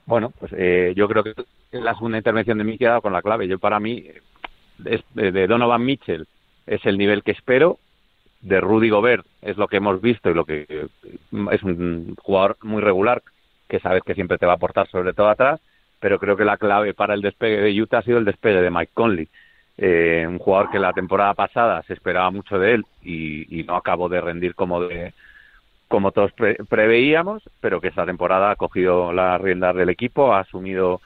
Bueno, 0.07 0.33
pues 0.41 0.53
eh, 0.57 0.93
yo 0.97 1.07
creo 1.07 1.23
que 1.23 1.35
la 1.71 1.95
segunda 1.95 2.19
intervención 2.19 2.59
de 2.59 2.87
ha 2.87 2.89
dado 2.89 3.03
con 3.03 3.13
la 3.13 3.23
clave. 3.23 3.47
Yo 3.47 3.61
para 3.61 3.79
mí, 3.79 4.05
es, 4.85 5.05
de 5.15 5.47
Donovan 5.47 5.85
Mitchell 5.85 6.27
es 6.67 6.85
el 6.85 6.99
nivel 6.99 7.23
que 7.23 7.33
espero, 7.33 7.79
de 8.41 8.61
Rudy 8.61 8.89
Gobert 8.89 9.27
es 9.43 9.57
lo 9.57 9.69
que 9.69 9.77
hemos 9.77 10.01
visto 10.01 10.31
y 10.31 10.35
lo 10.35 10.45
que 10.45 10.67
es 11.51 11.63
un 11.63 12.15
jugador 12.17 12.57
muy 12.63 12.81
regular 12.81 13.23
que 13.69 13.81
sabes 13.81 14.03
que 14.03 14.15
siempre 14.15 14.39
te 14.39 14.47
va 14.47 14.53
a 14.53 14.57
aportar 14.57 14.89
sobre 14.89 15.13
todo 15.13 15.29
atrás, 15.29 15.61
pero 16.01 16.19
creo 16.19 16.37
que 16.37 16.45
la 16.45 16.57
clave 16.57 16.93
para 16.93 17.15
el 17.15 17.23
despegue 17.23 17.59
de 17.59 17.81
Utah 17.81 17.99
ha 17.99 18.03
sido 18.03 18.19
el 18.19 18.25
despegue 18.25 18.61
de 18.61 18.71
Mike 18.71 18.93
Conley, 18.95 19.29
eh, 19.79 20.27
un 20.29 20.39
jugador 20.39 20.71
que 20.71 20.79
la 20.79 20.93
temporada 20.93 21.35
pasada 21.35 21.83
se 21.85 21.95
esperaba 21.95 22.31
mucho 22.31 22.59
de 22.59 22.75
él 22.75 22.85
y, 23.03 23.65
no 23.65 23.77
acabó 23.77 24.09
de 24.09 24.21
rendir 24.21 24.55
como 24.55 24.83
de 24.83 25.15
como 25.89 26.13
todos 26.13 26.33
pre 26.33 26.57
preveíamos, 26.69 27.43
pero 27.61 27.81
que 27.81 27.89
esta 27.89 28.07
temporada 28.07 28.53
ha 28.53 28.57
cogido 28.57 29.13
las 29.13 29.41
riendas 29.41 29.75
del 29.75 29.89
equipo, 29.89 30.33
ha 30.33 30.41
asumido 30.41 31.01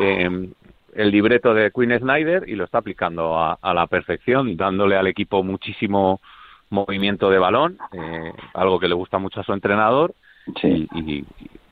eh, 0.00 0.48
el 0.94 1.10
libreto 1.10 1.54
de 1.54 1.70
Quinn 1.70 1.96
Snyder 1.98 2.48
y 2.48 2.54
lo 2.54 2.64
está 2.64 2.78
aplicando 2.78 3.38
a, 3.38 3.58
a 3.60 3.74
la 3.74 3.86
perfección, 3.86 4.56
dándole 4.56 4.96
al 4.96 5.06
equipo 5.06 5.42
muchísimo 5.42 6.20
movimiento 6.74 7.30
de 7.30 7.38
balón, 7.38 7.78
eh, 7.92 8.32
algo 8.54 8.78
que 8.78 8.88
le 8.88 8.94
gusta 8.94 9.18
mucho 9.18 9.40
a 9.40 9.44
su 9.44 9.52
entrenador 9.52 10.14
sí. 10.60 10.88
y, 10.94 11.24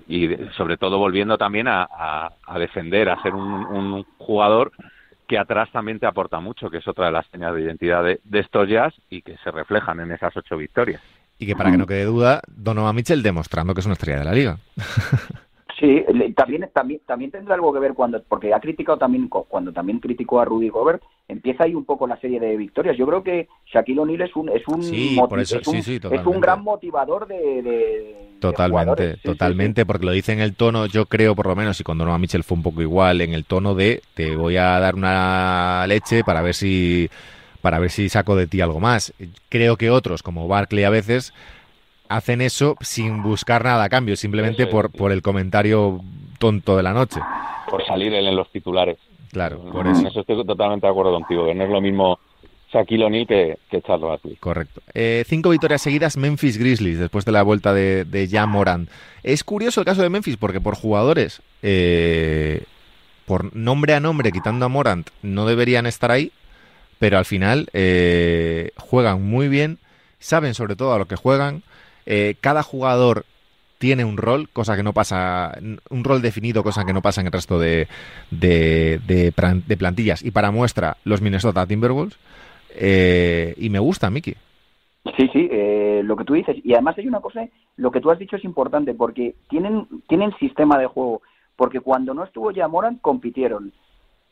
y, 0.08 0.24
y, 0.24 0.36
sobre 0.56 0.76
todo 0.76 0.98
volviendo 0.98 1.36
también 1.38 1.68
a, 1.68 1.82
a, 1.82 2.32
a 2.46 2.58
defender, 2.58 3.08
a 3.08 3.22
ser 3.22 3.34
un, 3.34 3.66
un, 3.66 4.04
jugador 4.18 4.72
que 5.26 5.38
atrás 5.38 5.70
también 5.72 5.98
te 5.98 6.06
aporta 6.06 6.40
mucho, 6.40 6.70
que 6.70 6.78
es 6.78 6.88
otra 6.88 7.06
de 7.06 7.12
las 7.12 7.26
señas 7.28 7.54
de 7.54 7.62
identidad 7.62 8.04
de, 8.04 8.20
de 8.24 8.40
estos 8.40 8.68
jazz 8.68 8.94
y 9.10 9.22
que 9.22 9.36
se 9.38 9.50
reflejan 9.50 10.00
en 10.00 10.12
esas 10.12 10.36
ocho 10.36 10.56
victorias. 10.56 11.00
Y 11.38 11.46
que 11.46 11.56
para 11.56 11.70
que 11.70 11.78
no 11.78 11.86
quede 11.86 12.04
duda, 12.04 12.40
Donovan 12.48 12.94
Mitchell 12.94 13.22
demostrando 13.22 13.74
que 13.74 13.80
es 13.80 13.86
una 13.86 13.94
estrella 13.94 14.20
de 14.20 14.24
la 14.24 14.32
liga. 14.32 14.58
Sí, 15.82 16.04
también, 16.36 16.70
también, 16.72 17.00
también 17.04 17.32
tendrá 17.32 17.56
algo 17.56 17.72
que 17.72 17.80
ver 17.80 17.94
cuando, 17.94 18.22
porque 18.22 18.54
ha 18.54 18.60
criticado 18.60 18.98
también, 18.98 19.26
cuando 19.26 19.72
también 19.72 19.98
criticó 19.98 20.40
a 20.40 20.44
Rudy 20.44 20.68
Gobert, 20.68 21.02
empieza 21.26 21.64
ahí 21.64 21.74
un 21.74 21.84
poco 21.84 22.06
la 22.06 22.20
serie 22.20 22.38
de 22.38 22.56
victorias. 22.56 22.96
Yo 22.96 23.04
creo 23.04 23.24
que 23.24 23.48
Shaquille 23.66 23.98
O'Neal 23.98 24.20
es 24.20 24.36
un, 24.36 24.48
es 24.50 24.62
un, 24.68 24.80
es 24.80 26.24
un, 26.24 26.40
gran 26.40 26.62
motivador 26.62 27.26
de, 27.26 28.36
totalmente, 28.38 29.16
totalmente, 29.24 29.84
porque 29.84 30.06
lo 30.06 30.12
dice 30.12 30.32
en 30.32 30.38
el 30.38 30.54
tono, 30.54 30.86
yo 30.86 31.06
creo 31.06 31.34
por 31.34 31.48
lo 31.48 31.56
menos, 31.56 31.80
y 31.80 31.82
cuando 31.82 32.04
no 32.04 32.14
a 32.14 32.18
Mitchell 32.18 32.44
fue 32.44 32.58
un 32.58 32.62
poco 32.62 32.80
igual, 32.80 33.20
en 33.20 33.34
el 33.34 33.44
tono 33.44 33.74
de 33.74 34.02
te 34.14 34.36
voy 34.36 34.58
a 34.58 34.78
dar 34.78 34.94
una 34.94 35.84
leche 35.88 36.22
para 36.22 36.42
ver 36.42 36.54
si 36.54 37.10
para 37.60 37.80
ver 37.80 37.90
si 37.90 38.08
saco 38.08 38.36
de 38.36 38.46
ti 38.46 38.60
algo 38.60 38.78
más. 38.78 39.12
Creo 39.48 39.76
que 39.76 39.90
otros, 39.90 40.22
como 40.22 40.46
Barkley 40.46 40.84
a 40.84 40.90
veces, 40.90 41.34
hacen 42.16 42.40
eso 42.40 42.76
sin 42.80 43.22
buscar 43.22 43.64
nada 43.64 43.84
a 43.84 43.88
cambio, 43.88 44.16
simplemente 44.16 44.66
por, 44.66 44.90
por 44.90 45.12
el 45.12 45.22
comentario 45.22 46.00
tonto 46.38 46.76
de 46.76 46.82
la 46.82 46.92
noche. 46.92 47.20
Por 47.68 47.84
salir 47.86 48.12
él 48.12 48.26
en 48.26 48.36
los 48.36 48.50
titulares. 48.50 48.98
Claro, 49.30 49.62
por 49.72 49.86
eso. 49.86 50.08
estoy 50.08 50.44
totalmente 50.44 50.86
de 50.86 50.90
acuerdo 50.90 51.12
contigo, 51.12 51.46
que 51.46 51.54
no 51.54 51.64
es 51.64 51.70
lo 51.70 51.80
mismo 51.80 52.18
Shaquille 52.72 53.04
O'Neal 53.04 53.26
que, 53.26 53.58
que 53.70 53.80
Charles 53.82 54.06
Barkley. 54.06 54.36
Correcto. 54.36 54.82
Eh, 54.92 55.24
cinco 55.26 55.50
victorias 55.50 55.82
seguidas 55.82 56.16
Memphis 56.16 56.58
Grizzlies 56.58 56.98
después 56.98 57.24
de 57.24 57.32
la 57.32 57.42
vuelta 57.42 57.72
de, 57.72 58.04
de 58.04 58.28
Jan 58.28 58.50
Moran. 58.50 58.88
Es 59.22 59.44
curioso 59.44 59.80
el 59.80 59.86
caso 59.86 60.02
de 60.02 60.10
Memphis 60.10 60.36
porque 60.36 60.60
por 60.60 60.74
jugadores, 60.74 61.42
eh, 61.62 62.64
por 63.24 63.54
nombre 63.54 63.94
a 63.94 64.00
nombre, 64.00 64.32
quitando 64.32 64.66
a 64.66 64.68
Morant, 64.68 65.08
no 65.22 65.46
deberían 65.46 65.86
estar 65.86 66.10
ahí, 66.10 66.32
pero 66.98 67.18
al 67.18 67.24
final 67.24 67.68
eh, 67.72 68.70
juegan 68.76 69.22
muy 69.22 69.48
bien, 69.48 69.78
saben 70.18 70.54
sobre 70.54 70.76
todo 70.76 70.92
a 70.92 70.98
lo 70.98 71.06
que 71.06 71.16
juegan, 71.16 71.62
eh, 72.06 72.34
cada 72.40 72.62
jugador 72.62 73.24
tiene 73.78 74.04
un 74.04 74.16
rol, 74.16 74.48
cosa 74.48 74.76
que 74.76 74.82
no 74.82 74.92
pasa, 74.92 75.58
un 75.90 76.04
rol 76.04 76.22
definido, 76.22 76.62
cosa 76.62 76.84
que 76.84 76.92
no 76.92 77.02
pasa 77.02 77.20
en 77.20 77.26
el 77.26 77.32
resto 77.32 77.58
de, 77.58 77.88
de, 78.30 79.32
plantillas. 79.76 80.24
Y 80.24 80.30
para 80.30 80.52
muestra, 80.52 80.98
los 81.04 81.20
Minnesota 81.20 81.66
Timberwolves. 81.66 82.16
Eh, 82.74 83.54
y 83.56 83.70
me 83.70 83.80
gusta, 83.80 84.08
Miki. 84.08 84.34
Sí, 85.16 85.28
sí, 85.32 85.48
eh, 85.50 86.00
lo 86.04 86.14
que 86.16 86.24
tú 86.24 86.34
dices. 86.34 86.56
Y 86.62 86.74
además 86.74 86.96
hay 86.96 87.08
una 87.08 87.20
cosa, 87.20 87.44
lo 87.76 87.90
que 87.90 88.00
tú 88.00 88.10
has 88.12 88.20
dicho 88.20 88.36
es 88.36 88.44
importante, 88.44 88.94
porque 88.94 89.34
tienen, 89.50 89.88
tienen 90.06 90.32
sistema 90.38 90.78
de 90.78 90.86
juego. 90.86 91.22
Porque 91.56 91.80
cuando 91.80 92.14
no 92.14 92.22
estuvo 92.22 92.52
ya 92.52 92.68
Moran, 92.68 92.98
compitieron. 92.98 93.72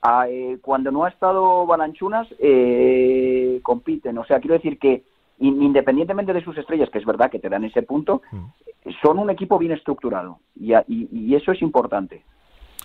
Ah, 0.01 0.27
cuando 0.63 0.93
no 0.93 1.05
ha 1.05 1.09
estado 1.09 1.67
Balanchunas, 1.67 2.29
compiten. 3.63 4.17
O 4.17 4.25
sea, 4.25 4.39
quiero 4.39 4.55
decir 4.55 4.79
que 4.79 5.03
independientemente 5.40 6.33
de 6.33 6.44
sus 6.44 6.57
estrellas, 6.59 6.90
que 6.90 6.98
es 6.98 7.07
verdad 7.07 7.31
que 7.31 7.38
te 7.38 7.48
dan 7.48 7.64
ese 7.64 7.83
punto, 7.83 8.22
mm. 8.31 8.46
son 9.03 9.18
un 9.18 9.31
equipo 9.31 9.59
bien 9.59 9.72
estructurado 9.72 10.38
y, 10.55 10.72
y, 10.87 11.35
eso 11.35 11.53
es 11.53 11.62
importante. 11.62 12.22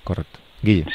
Correcto. 0.04 0.40
Guille. 0.62 0.86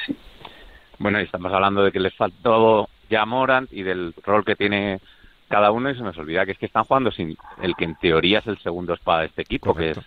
Bueno, 0.98 1.20
y 1.20 1.24
estamos 1.24 1.52
hablando 1.52 1.82
de 1.82 1.92
que 1.92 2.00
les 2.00 2.14
faltó 2.14 2.88
ya 3.08 3.26
Morant 3.26 3.72
y 3.72 3.82
del 3.82 4.14
rol 4.24 4.44
que 4.44 4.56
tiene 4.56 5.00
cada 5.48 5.72
uno 5.72 5.90
y 5.90 5.96
se 5.96 6.02
nos 6.02 6.16
olvida 6.16 6.46
que 6.46 6.52
es 6.52 6.58
que 6.58 6.66
están 6.66 6.84
jugando 6.84 7.10
sin 7.10 7.36
el 7.60 7.74
que 7.74 7.84
en 7.84 7.96
teoría 7.96 8.38
es 8.38 8.46
el 8.46 8.58
segundo 8.58 8.94
espada 8.94 9.20
de 9.20 9.26
este 9.26 9.42
equipo, 9.42 9.74
que 9.74 9.90
es, 9.90 9.98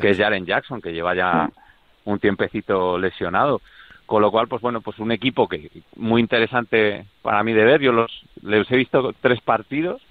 que 0.00 0.10
es 0.10 0.18
Jaren 0.18 0.46
Jackson, 0.46 0.80
que 0.80 0.92
lleva 0.92 1.14
ya 1.14 1.48
mm. 1.48 2.10
un 2.10 2.18
tiempecito 2.18 2.98
lesionado. 2.98 3.60
Con 4.06 4.22
lo 4.22 4.32
cual, 4.32 4.48
pues 4.48 4.60
bueno, 4.60 4.80
pues 4.80 4.98
un 4.98 5.12
equipo 5.12 5.48
que 5.48 5.70
muy 5.94 6.20
interesante 6.20 7.06
para 7.22 7.44
mí 7.44 7.52
de 7.52 7.64
ver. 7.64 7.80
Yo 7.80 7.92
los 7.92 8.10
les 8.42 8.68
he 8.70 8.76
visto 8.76 9.14
tres 9.20 9.40
partidos 9.40 10.02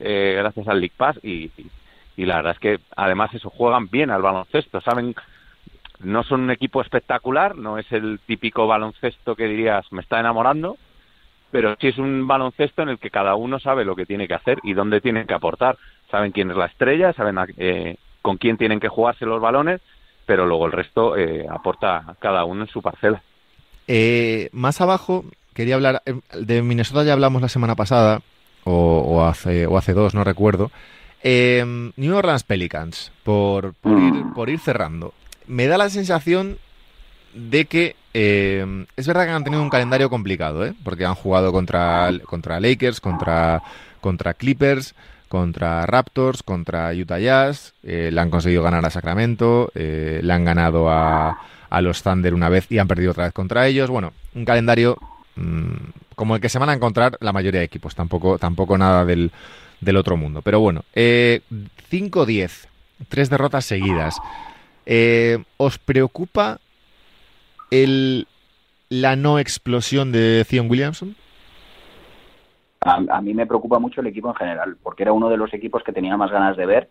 eh, 0.00 0.34
gracias 0.38 0.68
al 0.68 0.80
League 0.80 0.94
Pass 0.96 1.18
y, 1.22 1.50
la 2.16 2.36
verdad 2.36 2.52
es 2.52 2.58
que 2.58 2.80
además 2.96 3.34
eso 3.34 3.50
juegan 3.50 3.88
bien 3.88 4.10
al 4.10 4.22
baloncesto, 4.22 4.80
saben 4.80 5.14
no 6.00 6.22
son 6.22 6.42
un 6.42 6.50
equipo 6.50 6.80
espectacular, 6.80 7.56
no 7.56 7.78
es 7.78 7.90
el 7.92 8.20
típico 8.26 8.66
baloncesto 8.66 9.34
que 9.34 9.46
dirías 9.46 9.90
me 9.92 10.02
está 10.02 10.20
enamorando, 10.20 10.76
pero 11.50 11.76
sí 11.80 11.88
es 11.88 11.98
un 11.98 12.26
baloncesto 12.26 12.82
en 12.82 12.90
el 12.90 12.98
que 12.98 13.10
cada 13.10 13.36
uno 13.36 13.58
sabe 13.58 13.84
lo 13.84 13.96
que 13.96 14.06
tiene 14.06 14.28
que 14.28 14.34
hacer 14.34 14.58
y 14.62 14.74
dónde 14.74 15.00
tiene 15.00 15.24
que 15.24 15.34
aportar. 15.34 15.78
Saben 16.10 16.32
quién 16.32 16.50
es 16.50 16.56
la 16.56 16.66
estrella, 16.66 17.12
saben 17.12 17.36
eh, 17.56 17.96
con 18.22 18.36
quién 18.36 18.56
tienen 18.56 18.80
que 18.80 18.88
jugarse 18.88 19.24
los 19.24 19.40
balones, 19.40 19.80
pero 20.26 20.46
luego 20.46 20.66
el 20.66 20.72
resto 20.72 21.16
eh, 21.16 21.46
aporta 21.48 22.16
cada 22.18 22.44
uno 22.44 22.62
en 22.62 22.68
su 22.68 22.82
parcela. 22.82 23.22
más 24.52 24.80
abajo 24.80 25.24
quería 25.54 25.76
hablar 25.76 26.02
de 26.32 26.62
Minnesota 26.62 27.04
ya 27.04 27.12
hablamos 27.12 27.40
la 27.40 27.48
semana 27.48 27.76
pasada 27.76 28.20
o, 28.64 29.24
hace, 29.24 29.66
o 29.66 29.76
hace 29.76 29.92
dos, 29.92 30.14
no 30.14 30.24
recuerdo. 30.24 30.70
Em, 31.22 31.92
New 31.96 32.14
Orleans 32.14 32.44
Pelicans, 32.44 33.12
por, 33.22 33.74
por, 33.74 34.50
ir, 34.50 34.58
cerrando. 34.58 35.14
Me 35.46 35.66
da 35.66 35.78
la 35.78 35.88
sensación 35.88 36.58
de 37.34 37.64
que 37.64 37.96
em, 38.12 38.86
es 38.96 39.06
verdad 39.06 39.24
que 39.24 39.30
han 39.30 39.44
tenido 39.44 39.62
un 39.62 39.70
calendario 39.70 40.10
complicado, 40.10 40.66
¿eh? 40.66 40.74
porque 40.84 41.06
han 41.06 41.14
jugado 41.14 41.52
contra, 41.52 42.10
contra 42.26 42.60
Lakers, 42.60 43.00
contra, 43.00 43.62
contra 44.00 44.34
Clippers, 44.34 44.94
contra 45.28 45.86
Raptors, 45.86 46.42
contra 46.42 46.92
Utah 46.92 47.18
Jazz, 47.18 47.72
eh, 47.82 48.10
le 48.12 48.20
han 48.20 48.30
conseguido 48.30 48.62
ganar 48.62 48.84
a 48.84 48.90
Sacramento, 48.90 49.70
eh, 49.74 50.20
le 50.22 50.32
han 50.32 50.44
ganado 50.44 50.90
a, 50.90 51.38
a, 51.70 51.80
los 51.80 52.02
Thunder 52.02 52.34
una 52.34 52.48
vez 52.48 52.70
y 52.70 52.78
han 52.78 52.86
perdido 52.86 53.12
otra 53.12 53.24
vez 53.24 53.32
contra 53.32 53.66
ellos. 53.66 53.90
Bueno, 53.90 54.12
un 54.34 54.44
calendario 54.44 54.98
como 56.14 56.36
el 56.36 56.40
que 56.40 56.48
se 56.48 56.58
van 56.58 56.68
a 56.68 56.74
encontrar 56.74 57.16
la 57.20 57.32
mayoría 57.32 57.60
de 57.60 57.66
equipos, 57.66 57.94
tampoco, 57.94 58.38
tampoco 58.38 58.78
nada 58.78 59.04
del, 59.04 59.30
otro 59.96 60.16
mundo. 60.16 60.42
Pero 60.42 60.60
bueno, 60.60 60.82
5-10, 60.94 61.44
eh, 61.90 62.68
tres 63.08 63.30
derrotas 63.30 63.64
seguidas. 63.64 64.20
Eh, 64.86 65.42
¿Os 65.56 65.78
preocupa 65.78 66.58
el, 67.70 68.26
la 68.88 69.16
no 69.16 69.38
explosión 69.38 70.12
de 70.12 70.44
Zion 70.46 70.70
Williamson? 70.70 71.16
A, 72.80 73.22
mí 73.22 73.32
me 73.32 73.46
preocupa 73.46 73.78
mucho 73.78 74.02
el 74.02 74.08
equipo 74.08 74.28
en 74.28 74.34
general, 74.34 74.76
porque 74.82 75.04
era 75.04 75.12
uno 75.12 75.30
de 75.30 75.38
los 75.38 75.54
equipos 75.54 75.82
que 75.82 75.92
tenía 75.92 76.18
más 76.18 76.30
ganas 76.30 76.54
de 76.54 76.66
ver 76.66 76.88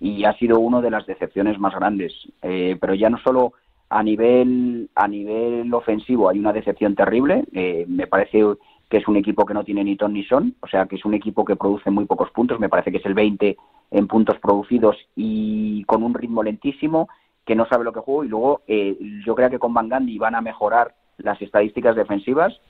y 0.00 0.24
ha 0.24 0.32
sido 0.38 0.58
uno 0.58 0.80
de 0.80 0.90
las 0.90 1.04
decepciones 1.06 1.58
más 1.58 1.74
grandes. 1.74 2.14
Eh, 2.40 2.78
pero 2.80 2.94
ya 2.94 3.10
no 3.10 3.18
solo 3.18 3.52
a 3.88 4.02
nivel, 4.02 4.90
a 4.94 5.06
nivel 5.08 5.72
ofensivo 5.72 6.28
hay 6.28 6.38
una 6.38 6.52
decepción 6.52 6.94
terrible. 6.94 7.44
Eh, 7.52 7.84
me 7.88 8.06
parece 8.06 8.42
que 8.88 8.98
es 8.98 9.08
un 9.08 9.16
equipo 9.16 9.44
que 9.44 9.54
no 9.54 9.64
tiene 9.64 9.84
ni 9.84 9.96
ton 9.96 10.12
ni 10.12 10.24
son, 10.24 10.54
o 10.60 10.66
sea 10.66 10.86
que 10.86 10.96
es 10.96 11.04
un 11.04 11.14
equipo 11.14 11.44
que 11.44 11.56
produce 11.56 11.90
muy 11.90 12.04
pocos 12.04 12.30
puntos, 12.30 12.60
me 12.60 12.68
parece 12.68 12.92
que 12.92 12.98
es 12.98 13.06
el 13.06 13.14
20 13.14 13.56
en 13.90 14.06
puntos 14.06 14.38
producidos 14.38 14.96
y 15.16 15.84
con 15.84 16.02
un 16.02 16.14
ritmo 16.14 16.42
lentísimo, 16.42 17.08
que 17.44 17.54
no 17.54 17.66
sabe 17.66 17.84
lo 17.84 17.92
que 17.92 18.00
juega 18.00 18.26
y 18.26 18.28
luego 18.28 18.62
eh, 18.66 18.96
yo 19.24 19.34
creo 19.34 19.50
que 19.50 19.58
con 19.58 19.74
Van 19.74 19.88
Gandhi 19.88 20.18
van 20.18 20.34
a 20.34 20.40
mejorar 20.40 20.94
las 21.18 21.40
estadísticas 21.40 21.96
defensivas 21.96 22.60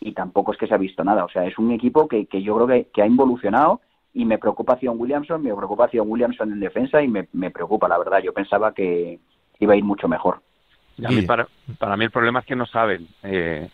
y 0.00 0.12
tampoco 0.12 0.52
es 0.52 0.58
que 0.58 0.66
se 0.66 0.74
ha 0.74 0.78
visto 0.78 1.04
nada, 1.04 1.24
o 1.24 1.28
sea, 1.28 1.46
es 1.46 1.58
un 1.58 1.70
equipo 1.70 2.08
que, 2.08 2.26
que 2.26 2.42
yo 2.42 2.54
creo 2.56 2.66
que, 2.66 2.88
que 2.92 3.02
ha 3.02 3.06
involucionado 3.06 3.80
y 4.14 4.24
me 4.24 4.38
preocupa 4.38 4.76
Zion 4.76 4.98
Williamson, 4.98 5.42
me 5.42 5.54
preocupa 5.54 5.88
Zion 5.88 6.10
Williamson 6.10 6.52
en 6.52 6.60
defensa 6.60 7.02
y 7.02 7.08
me, 7.08 7.28
me 7.32 7.50
preocupa, 7.50 7.88
la 7.88 7.98
verdad, 7.98 8.20
yo 8.22 8.32
pensaba 8.32 8.72
que, 8.72 9.18
iba 9.60 9.74
a 9.74 9.76
ir 9.76 9.84
mucho 9.84 10.08
mejor. 10.08 10.40
para, 11.26 11.46
para, 11.78 11.96
mí 11.96 12.04
el 12.04 12.10
problema 12.10 12.40
es 12.40 12.46
que 12.46 12.56
no 12.56 12.66
saben 12.66 13.06
eh, 13.22 13.68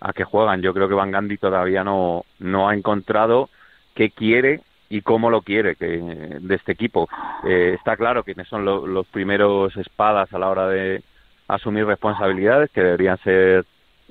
a 0.00 0.12
qué 0.12 0.24
juegan. 0.24 0.62
Yo 0.62 0.74
creo 0.74 0.88
que 0.88 0.94
Van 0.94 1.10
Gandhi 1.10 1.38
todavía 1.38 1.84
no, 1.84 2.24
no 2.38 2.68
ha 2.68 2.74
encontrado 2.74 3.48
qué 3.94 4.10
quiere 4.10 4.60
y 4.88 5.02
cómo 5.02 5.30
lo 5.30 5.42
quiere 5.42 5.76
que, 5.76 5.86
de 5.86 6.54
este 6.54 6.72
equipo. 6.72 7.08
Eh, 7.44 7.74
está 7.76 7.96
claro 7.96 8.22
quiénes 8.22 8.48
son 8.48 8.64
los 8.64 9.06
primeros 9.06 9.76
espadas 9.76 10.32
a 10.32 10.38
la 10.38 10.48
hora 10.48 10.68
de 10.68 11.02
asumir 11.48 11.86
responsabilidades, 11.86 12.70
que 12.70 12.82
deberían 12.82 13.18
ser 13.18 13.64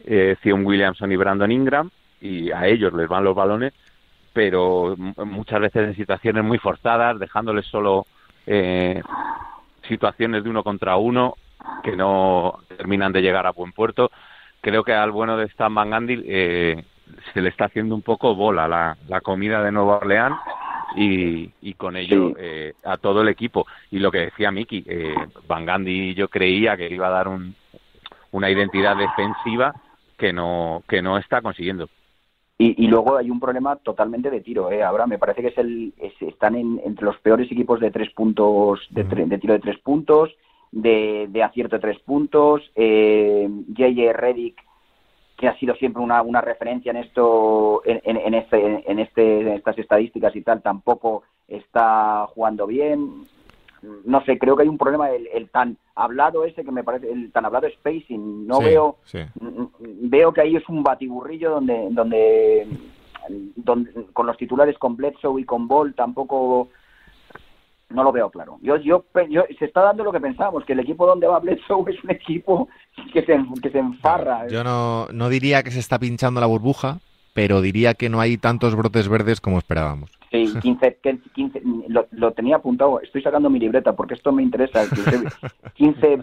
eh, 0.05 0.35
Williamson 0.43 1.11
y 1.11 1.15
Brandon 1.15 1.51
Ingram, 1.51 1.89
y 2.21 2.51
a 2.51 2.67
ellos 2.67 2.93
les 2.93 3.07
van 3.07 3.23
los 3.23 3.35
balones, 3.35 3.73
pero 4.33 4.95
muchas 4.97 5.61
veces 5.61 5.87
en 5.89 5.95
situaciones 5.95 6.43
muy 6.43 6.57
forzadas, 6.57 7.19
dejándoles 7.19 7.65
solo 7.67 8.05
eh, 8.45 9.01
situaciones 9.87 10.43
de 10.43 10.49
uno 10.49 10.63
contra 10.63 10.97
uno 10.97 11.35
que 11.83 11.95
no 11.95 12.59
terminan 12.77 13.11
de 13.11 13.21
llegar 13.21 13.45
a 13.47 13.51
buen 13.51 13.71
puerto. 13.71 14.11
Creo 14.61 14.83
que 14.83 14.93
al 14.93 15.11
bueno 15.11 15.37
de 15.37 15.45
Stan 15.45 15.73
Van 15.73 15.89
Gandhi 15.89 16.23
eh, 16.25 16.83
se 17.33 17.41
le 17.41 17.49
está 17.49 17.65
haciendo 17.65 17.95
un 17.95 18.01
poco 18.01 18.35
bola 18.35 18.67
la, 18.67 18.97
la 19.07 19.21
comida 19.21 19.61
de 19.63 19.71
Nueva 19.71 19.97
Orleans 19.97 20.37
y, 20.95 21.51
y 21.61 21.73
con 21.73 21.95
ello 21.95 22.33
eh, 22.37 22.73
a 22.83 22.97
todo 22.97 23.21
el 23.21 23.29
equipo. 23.29 23.65
Y 23.91 23.99
lo 23.99 24.11
que 24.11 24.19
decía 24.19 24.51
Miki, 24.51 24.83
eh, 24.87 25.15
Van 25.47 25.65
Gandhi 25.65 26.13
yo 26.13 26.27
creía 26.27 26.77
que 26.77 26.87
iba 26.89 27.07
a 27.07 27.11
dar 27.11 27.27
un, 27.27 27.55
una 28.31 28.49
identidad 28.49 28.95
defensiva 28.95 29.73
que 30.17 30.31
no, 30.31 30.83
que 30.87 31.01
no 31.01 31.17
está 31.17 31.41
consiguiendo. 31.41 31.89
Y, 32.71 32.87
luego 32.87 33.17
hay 33.17 33.29
un 33.29 33.39
problema 33.39 33.75
totalmente 33.75 34.29
de 34.29 34.41
tiro, 34.41 34.71
¿eh? 34.71 34.83
Ahora 34.83 35.05
me 35.05 35.17
parece 35.17 35.41
que 35.41 35.49
es 35.49 35.57
el, 35.57 35.93
están 36.21 36.55
entre 36.55 37.05
los 37.05 37.17
peores 37.17 37.51
equipos 37.51 37.79
de 37.79 37.91
tres 37.91 38.11
puntos, 38.13 38.87
de, 38.91 39.03
de 39.03 39.37
tiro 39.37 39.53
de 39.53 39.59
tres 39.59 39.79
puntos, 39.79 40.33
de, 40.71 41.27
de 41.29 41.43
acierto 41.43 41.75
de 41.75 41.81
tres 41.81 41.99
puntos. 41.99 42.61
Eh, 42.75 43.49
J.J. 43.75 44.13
Reddick, 44.13 44.61
que 45.37 45.47
ha 45.47 45.57
sido 45.57 45.75
siempre 45.75 46.01
una, 46.01 46.21
una 46.21 46.41
referencia 46.41 46.91
en 46.91 46.97
esto, 46.97 47.81
en, 47.85 48.01
en, 48.03 48.33
este, 48.33 48.83
en, 48.89 48.99
este, 48.99 49.41
en 49.41 49.47
estas 49.49 49.77
estadísticas 49.77 50.35
y 50.35 50.41
tal, 50.41 50.61
tampoco 50.61 51.23
está 51.47 52.27
jugando 52.27 52.65
bien. 52.67 53.25
No 54.05 54.23
sé, 54.25 54.37
creo 54.37 54.55
que 54.55 54.63
hay 54.63 54.69
un 54.69 54.77
problema, 54.77 55.09
el, 55.09 55.49
tan 55.49 55.77
hablado 55.95 56.45
ese 56.45 56.63
que 56.63 56.71
me 56.71 56.83
parece, 56.83 57.11
el 57.11 57.31
tan 57.31 57.45
hablado 57.45 57.67
spacing, 57.69 58.47
no 58.47 58.59
veo, 58.59 58.97
veo 59.79 60.33
que 60.33 60.41
ahí 60.41 60.55
es 60.55 60.67
un 60.69 60.83
batiburrillo 60.83 61.51
donde, 61.51 61.89
donde, 61.91 62.67
donde 63.55 64.05
con 64.13 64.25
los 64.25 64.37
titulares 64.37 64.77
con 64.77 64.95
Bledsoe 64.95 65.41
y 65.41 65.45
con 65.45 65.67
Ball 65.67 65.93
tampoco 65.93 66.69
no 67.89 68.03
lo 68.03 68.11
veo 68.11 68.29
claro. 68.29 68.57
Yo, 68.61 68.77
yo, 68.77 69.05
se 69.59 69.65
está 69.65 69.81
dando 69.81 70.03
lo 70.03 70.11
que 70.11 70.19
pensábamos, 70.19 70.65
que 70.65 70.73
el 70.73 70.79
equipo 70.79 71.05
donde 71.05 71.27
va 71.27 71.39
Bledsoe 71.39 71.85
es 71.91 72.03
un 72.03 72.11
equipo 72.11 72.69
que 73.11 73.23
se, 73.23 73.37
que 73.61 73.69
se 73.69 73.79
enfarra. 73.79 74.47
Yo 74.47 74.63
no, 74.63 75.07
no 75.07 75.29
diría 75.29 75.63
que 75.63 75.71
se 75.71 75.79
está 75.79 75.99
pinchando 75.99 76.41
la 76.41 76.47
burbuja, 76.47 76.99
pero 77.33 77.61
diría 77.61 77.95
que 77.95 78.09
no 78.09 78.19
hay 78.19 78.37
tantos 78.37 78.75
brotes 78.75 79.09
verdes 79.09 79.41
como 79.41 79.57
esperábamos. 79.57 80.11
Sí, 80.31 80.51
15, 80.61 80.97
15 81.33 81.61
lo, 82.11 82.31
tenía 82.31 82.57
apuntado, 82.57 83.01
estoy 83.01 83.21
sacando 83.21 83.49
mi 83.49 83.59
libreta 83.59 83.93
porque 83.93 84.13
esto 84.13 84.31
me 84.31 84.43
interesa. 84.43 84.85
15, 85.73 86.19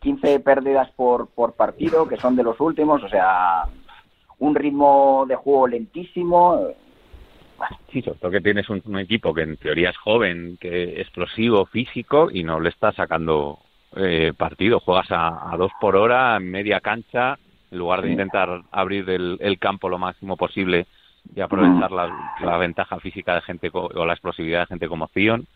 15 0.00 0.40
pérdidas 0.44 0.90
por, 0.92 1.28
por 1.28 1.54
partido, 1.54 2.08
que 2.08 2.16
son 2.16 2.36
de 2.36 2.42
los 2.42 2.60
últimos, 2.60 3.02
o 3.02 3.08
sea, 3.08 3.64
un 4.38 4.54
ritmo 4.54 5.24
de 5.28 5.36
juego 5.36 5.68
lentísimo. 5.68 6.68
Sí, 7.92 8.02
sobre 8.02 8.18
todo 8.18 8.30
que 8.32 8.40
tienes 8.40 8.68
un, 8.68 8.98
equipo 8.98 9.32
que 9.32 9.42
en 9.42 9.56
teoría 9.56 9.90
es 9.90 9.96
joven, 9.96 10.58
que 10.60 11.00
explosivo, 11.00 11.64
físico 11.66 12.28
y 12.32 12.42
no 12.42 12.58
le 12.58 12.70
está 12.70 12.92
sacando 12.92 13.60
eh, 13.94 14.32
partido. 14.36 14.80
Juegas 14.80 15.06
a, 15.10 15.54
dos 15.56 15.70
por 15.80 15.94
hora, 15.94 16.36
en 16.36 16.50
media 16.50 16.80
cancha, 16.80 17.38
en 17.72 17.78
lugar 17.78 18.02
de 18.02 18.12
intentar 18.12 18.62
abrir 18.70 19.08
el 19.10 19.58
campo 19.58 19.88
lo 19.88 19.98
máximo 19.98 20.36
posible 20.36 20.86
y 21.34 21.40
aprovechar 21.40 21.90
la, 21.90 22.56
ventaja 22.58 22.98
física 23.00 23.34
de 23.34 23.42
gente 23.42 23.70
o 23.72 24.04
la 24.04 24.12
explosividad 24.12 24.60
de 24.60 24.66
gente 24.66 24.88
como 24.88 25.08
Zion. 25.08 25.46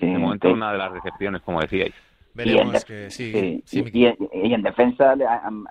de 0.00 0.18
momento, 0.18 0.52
una 0.52 0.72
de 0.72 0.78
las 0.78 0.92
decepciones, 0.92 1.42
como 1.42 1.60
decíais. 1.60 1.94
Veremos 2.34 2.84
que 2.84 3.10
sí. 3.10 3.62
y, 3.70 4.06
en, 4.06 4.62
defensa 4.62 5.14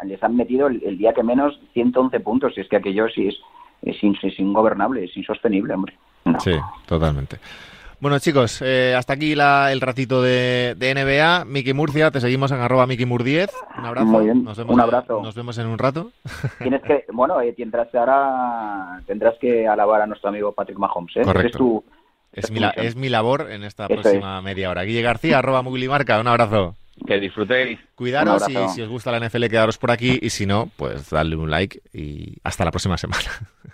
les 0.05 0.23
han 0.23 0.35
metido 0.35 0.67
el, 0.67 0.97
día 0.97 1.13
que 1.13 1.23
menos 1.23 1.59
111 1.73 2.19
puntos. 2.19 2.53
Y 2.55 2.61
es 2.61 2.69
que 2.69 2.77
aquello 2.77 3.09
sí 3.09 3.27
es, 3.27 3.39
es, 3.81 4.39
ingobernable, 4.39 5.03
es 5.05 5.17
insostenible, 5.17 5.73
hombre. 5.73 5.97
Sí, 6.39 6.53
totalmente. 6.85 7.37
Bueno, 8.01 8.17
chicos, 8.17 8.63
eh, 8.63 8.95
hasta 8.97 9.13
aquí 9.13 9.35
la, 9.35 9.71
el 9.71 9.79
ratito 9.79 10.23
de, 10.23 10.75
NBA. 10.75 11.45
Miki 11.45 11.71
Murcia, 11.73 12.09
te 12.09 12.19
seguimos 12.19 12.51
en 12.51 12.59
arroba 12.59 12.87
Mur10. 12.87 13.51
Un 13.77 13.85
abrazo. 13.85 14.07
Muy 14.07 14.25
bien, 14.25 14.43
nos 14.43 14.57
vemos, 14.57 14.73
un 14.73 14.81
abrazo. 14.81 15.21
nos 15.21 15.35
vemos 15.35 15.55
en 15.59 15.67
un 15.67 15.77
rato. 15.77 16.11
Tienes 16.57 16.81
que, 16.81 17.05
bueno, 17.13 17.39
eh, 17.41 17.53
tendrás, 17.53 17.93
ahora, 17.93 18.99
tendrás 19.05 19.37
que 19.39 19.67
alabar 19.67 20.01
a 20.01 20.07
nuestro 20.07 20.29
amigo 20.29 20.51
Patrick 20.51 20.79
Mahomes. 20.79 21.15
¿eh? 21.15 21.21
Correcto. 21.21 21.83
Es, 22.33 22.49
mi, 22.49 22.61
es 22.75 22.95
mi 22.95 23.07
labor 23.07 23.51
en 23.51 23.63
esta 23.63 23.87
próxima 23.87 24.41
media 24.41 24.71
hora. 24.71 24.81
Guille 24.81 25.03
García, 25.03 25.37
arroba 25.37 25.61
Muglimarca, 25.61 26.19
un 26.19 26.27
abrazo. 26.27 26.75
Que 27.05 27.19
disfrutéis. 27.19 27.79
Cuidaros 27.93 28.49
y 28.49 28.67
si 28.69 28.81
os 28.81 28.89
gusta 28.89 29.11
la 29.11 29.19
NFL 29.19 29.45
quedaros 29.45 29.77
por 29.77 29.91
aquí 29.91 30.17
y 30.19 30.31
si 30.31 30.47
no, 30.47 30.71
pues 30.75 31.11
dadle 31.11 31.35
un 31.35 31.51
like 31.51 31.81
y 31.93 32.37
hasta 32.43 32.65
la 32.65 32.71
próxima 32.71 32.97
semana. 32.97 33.29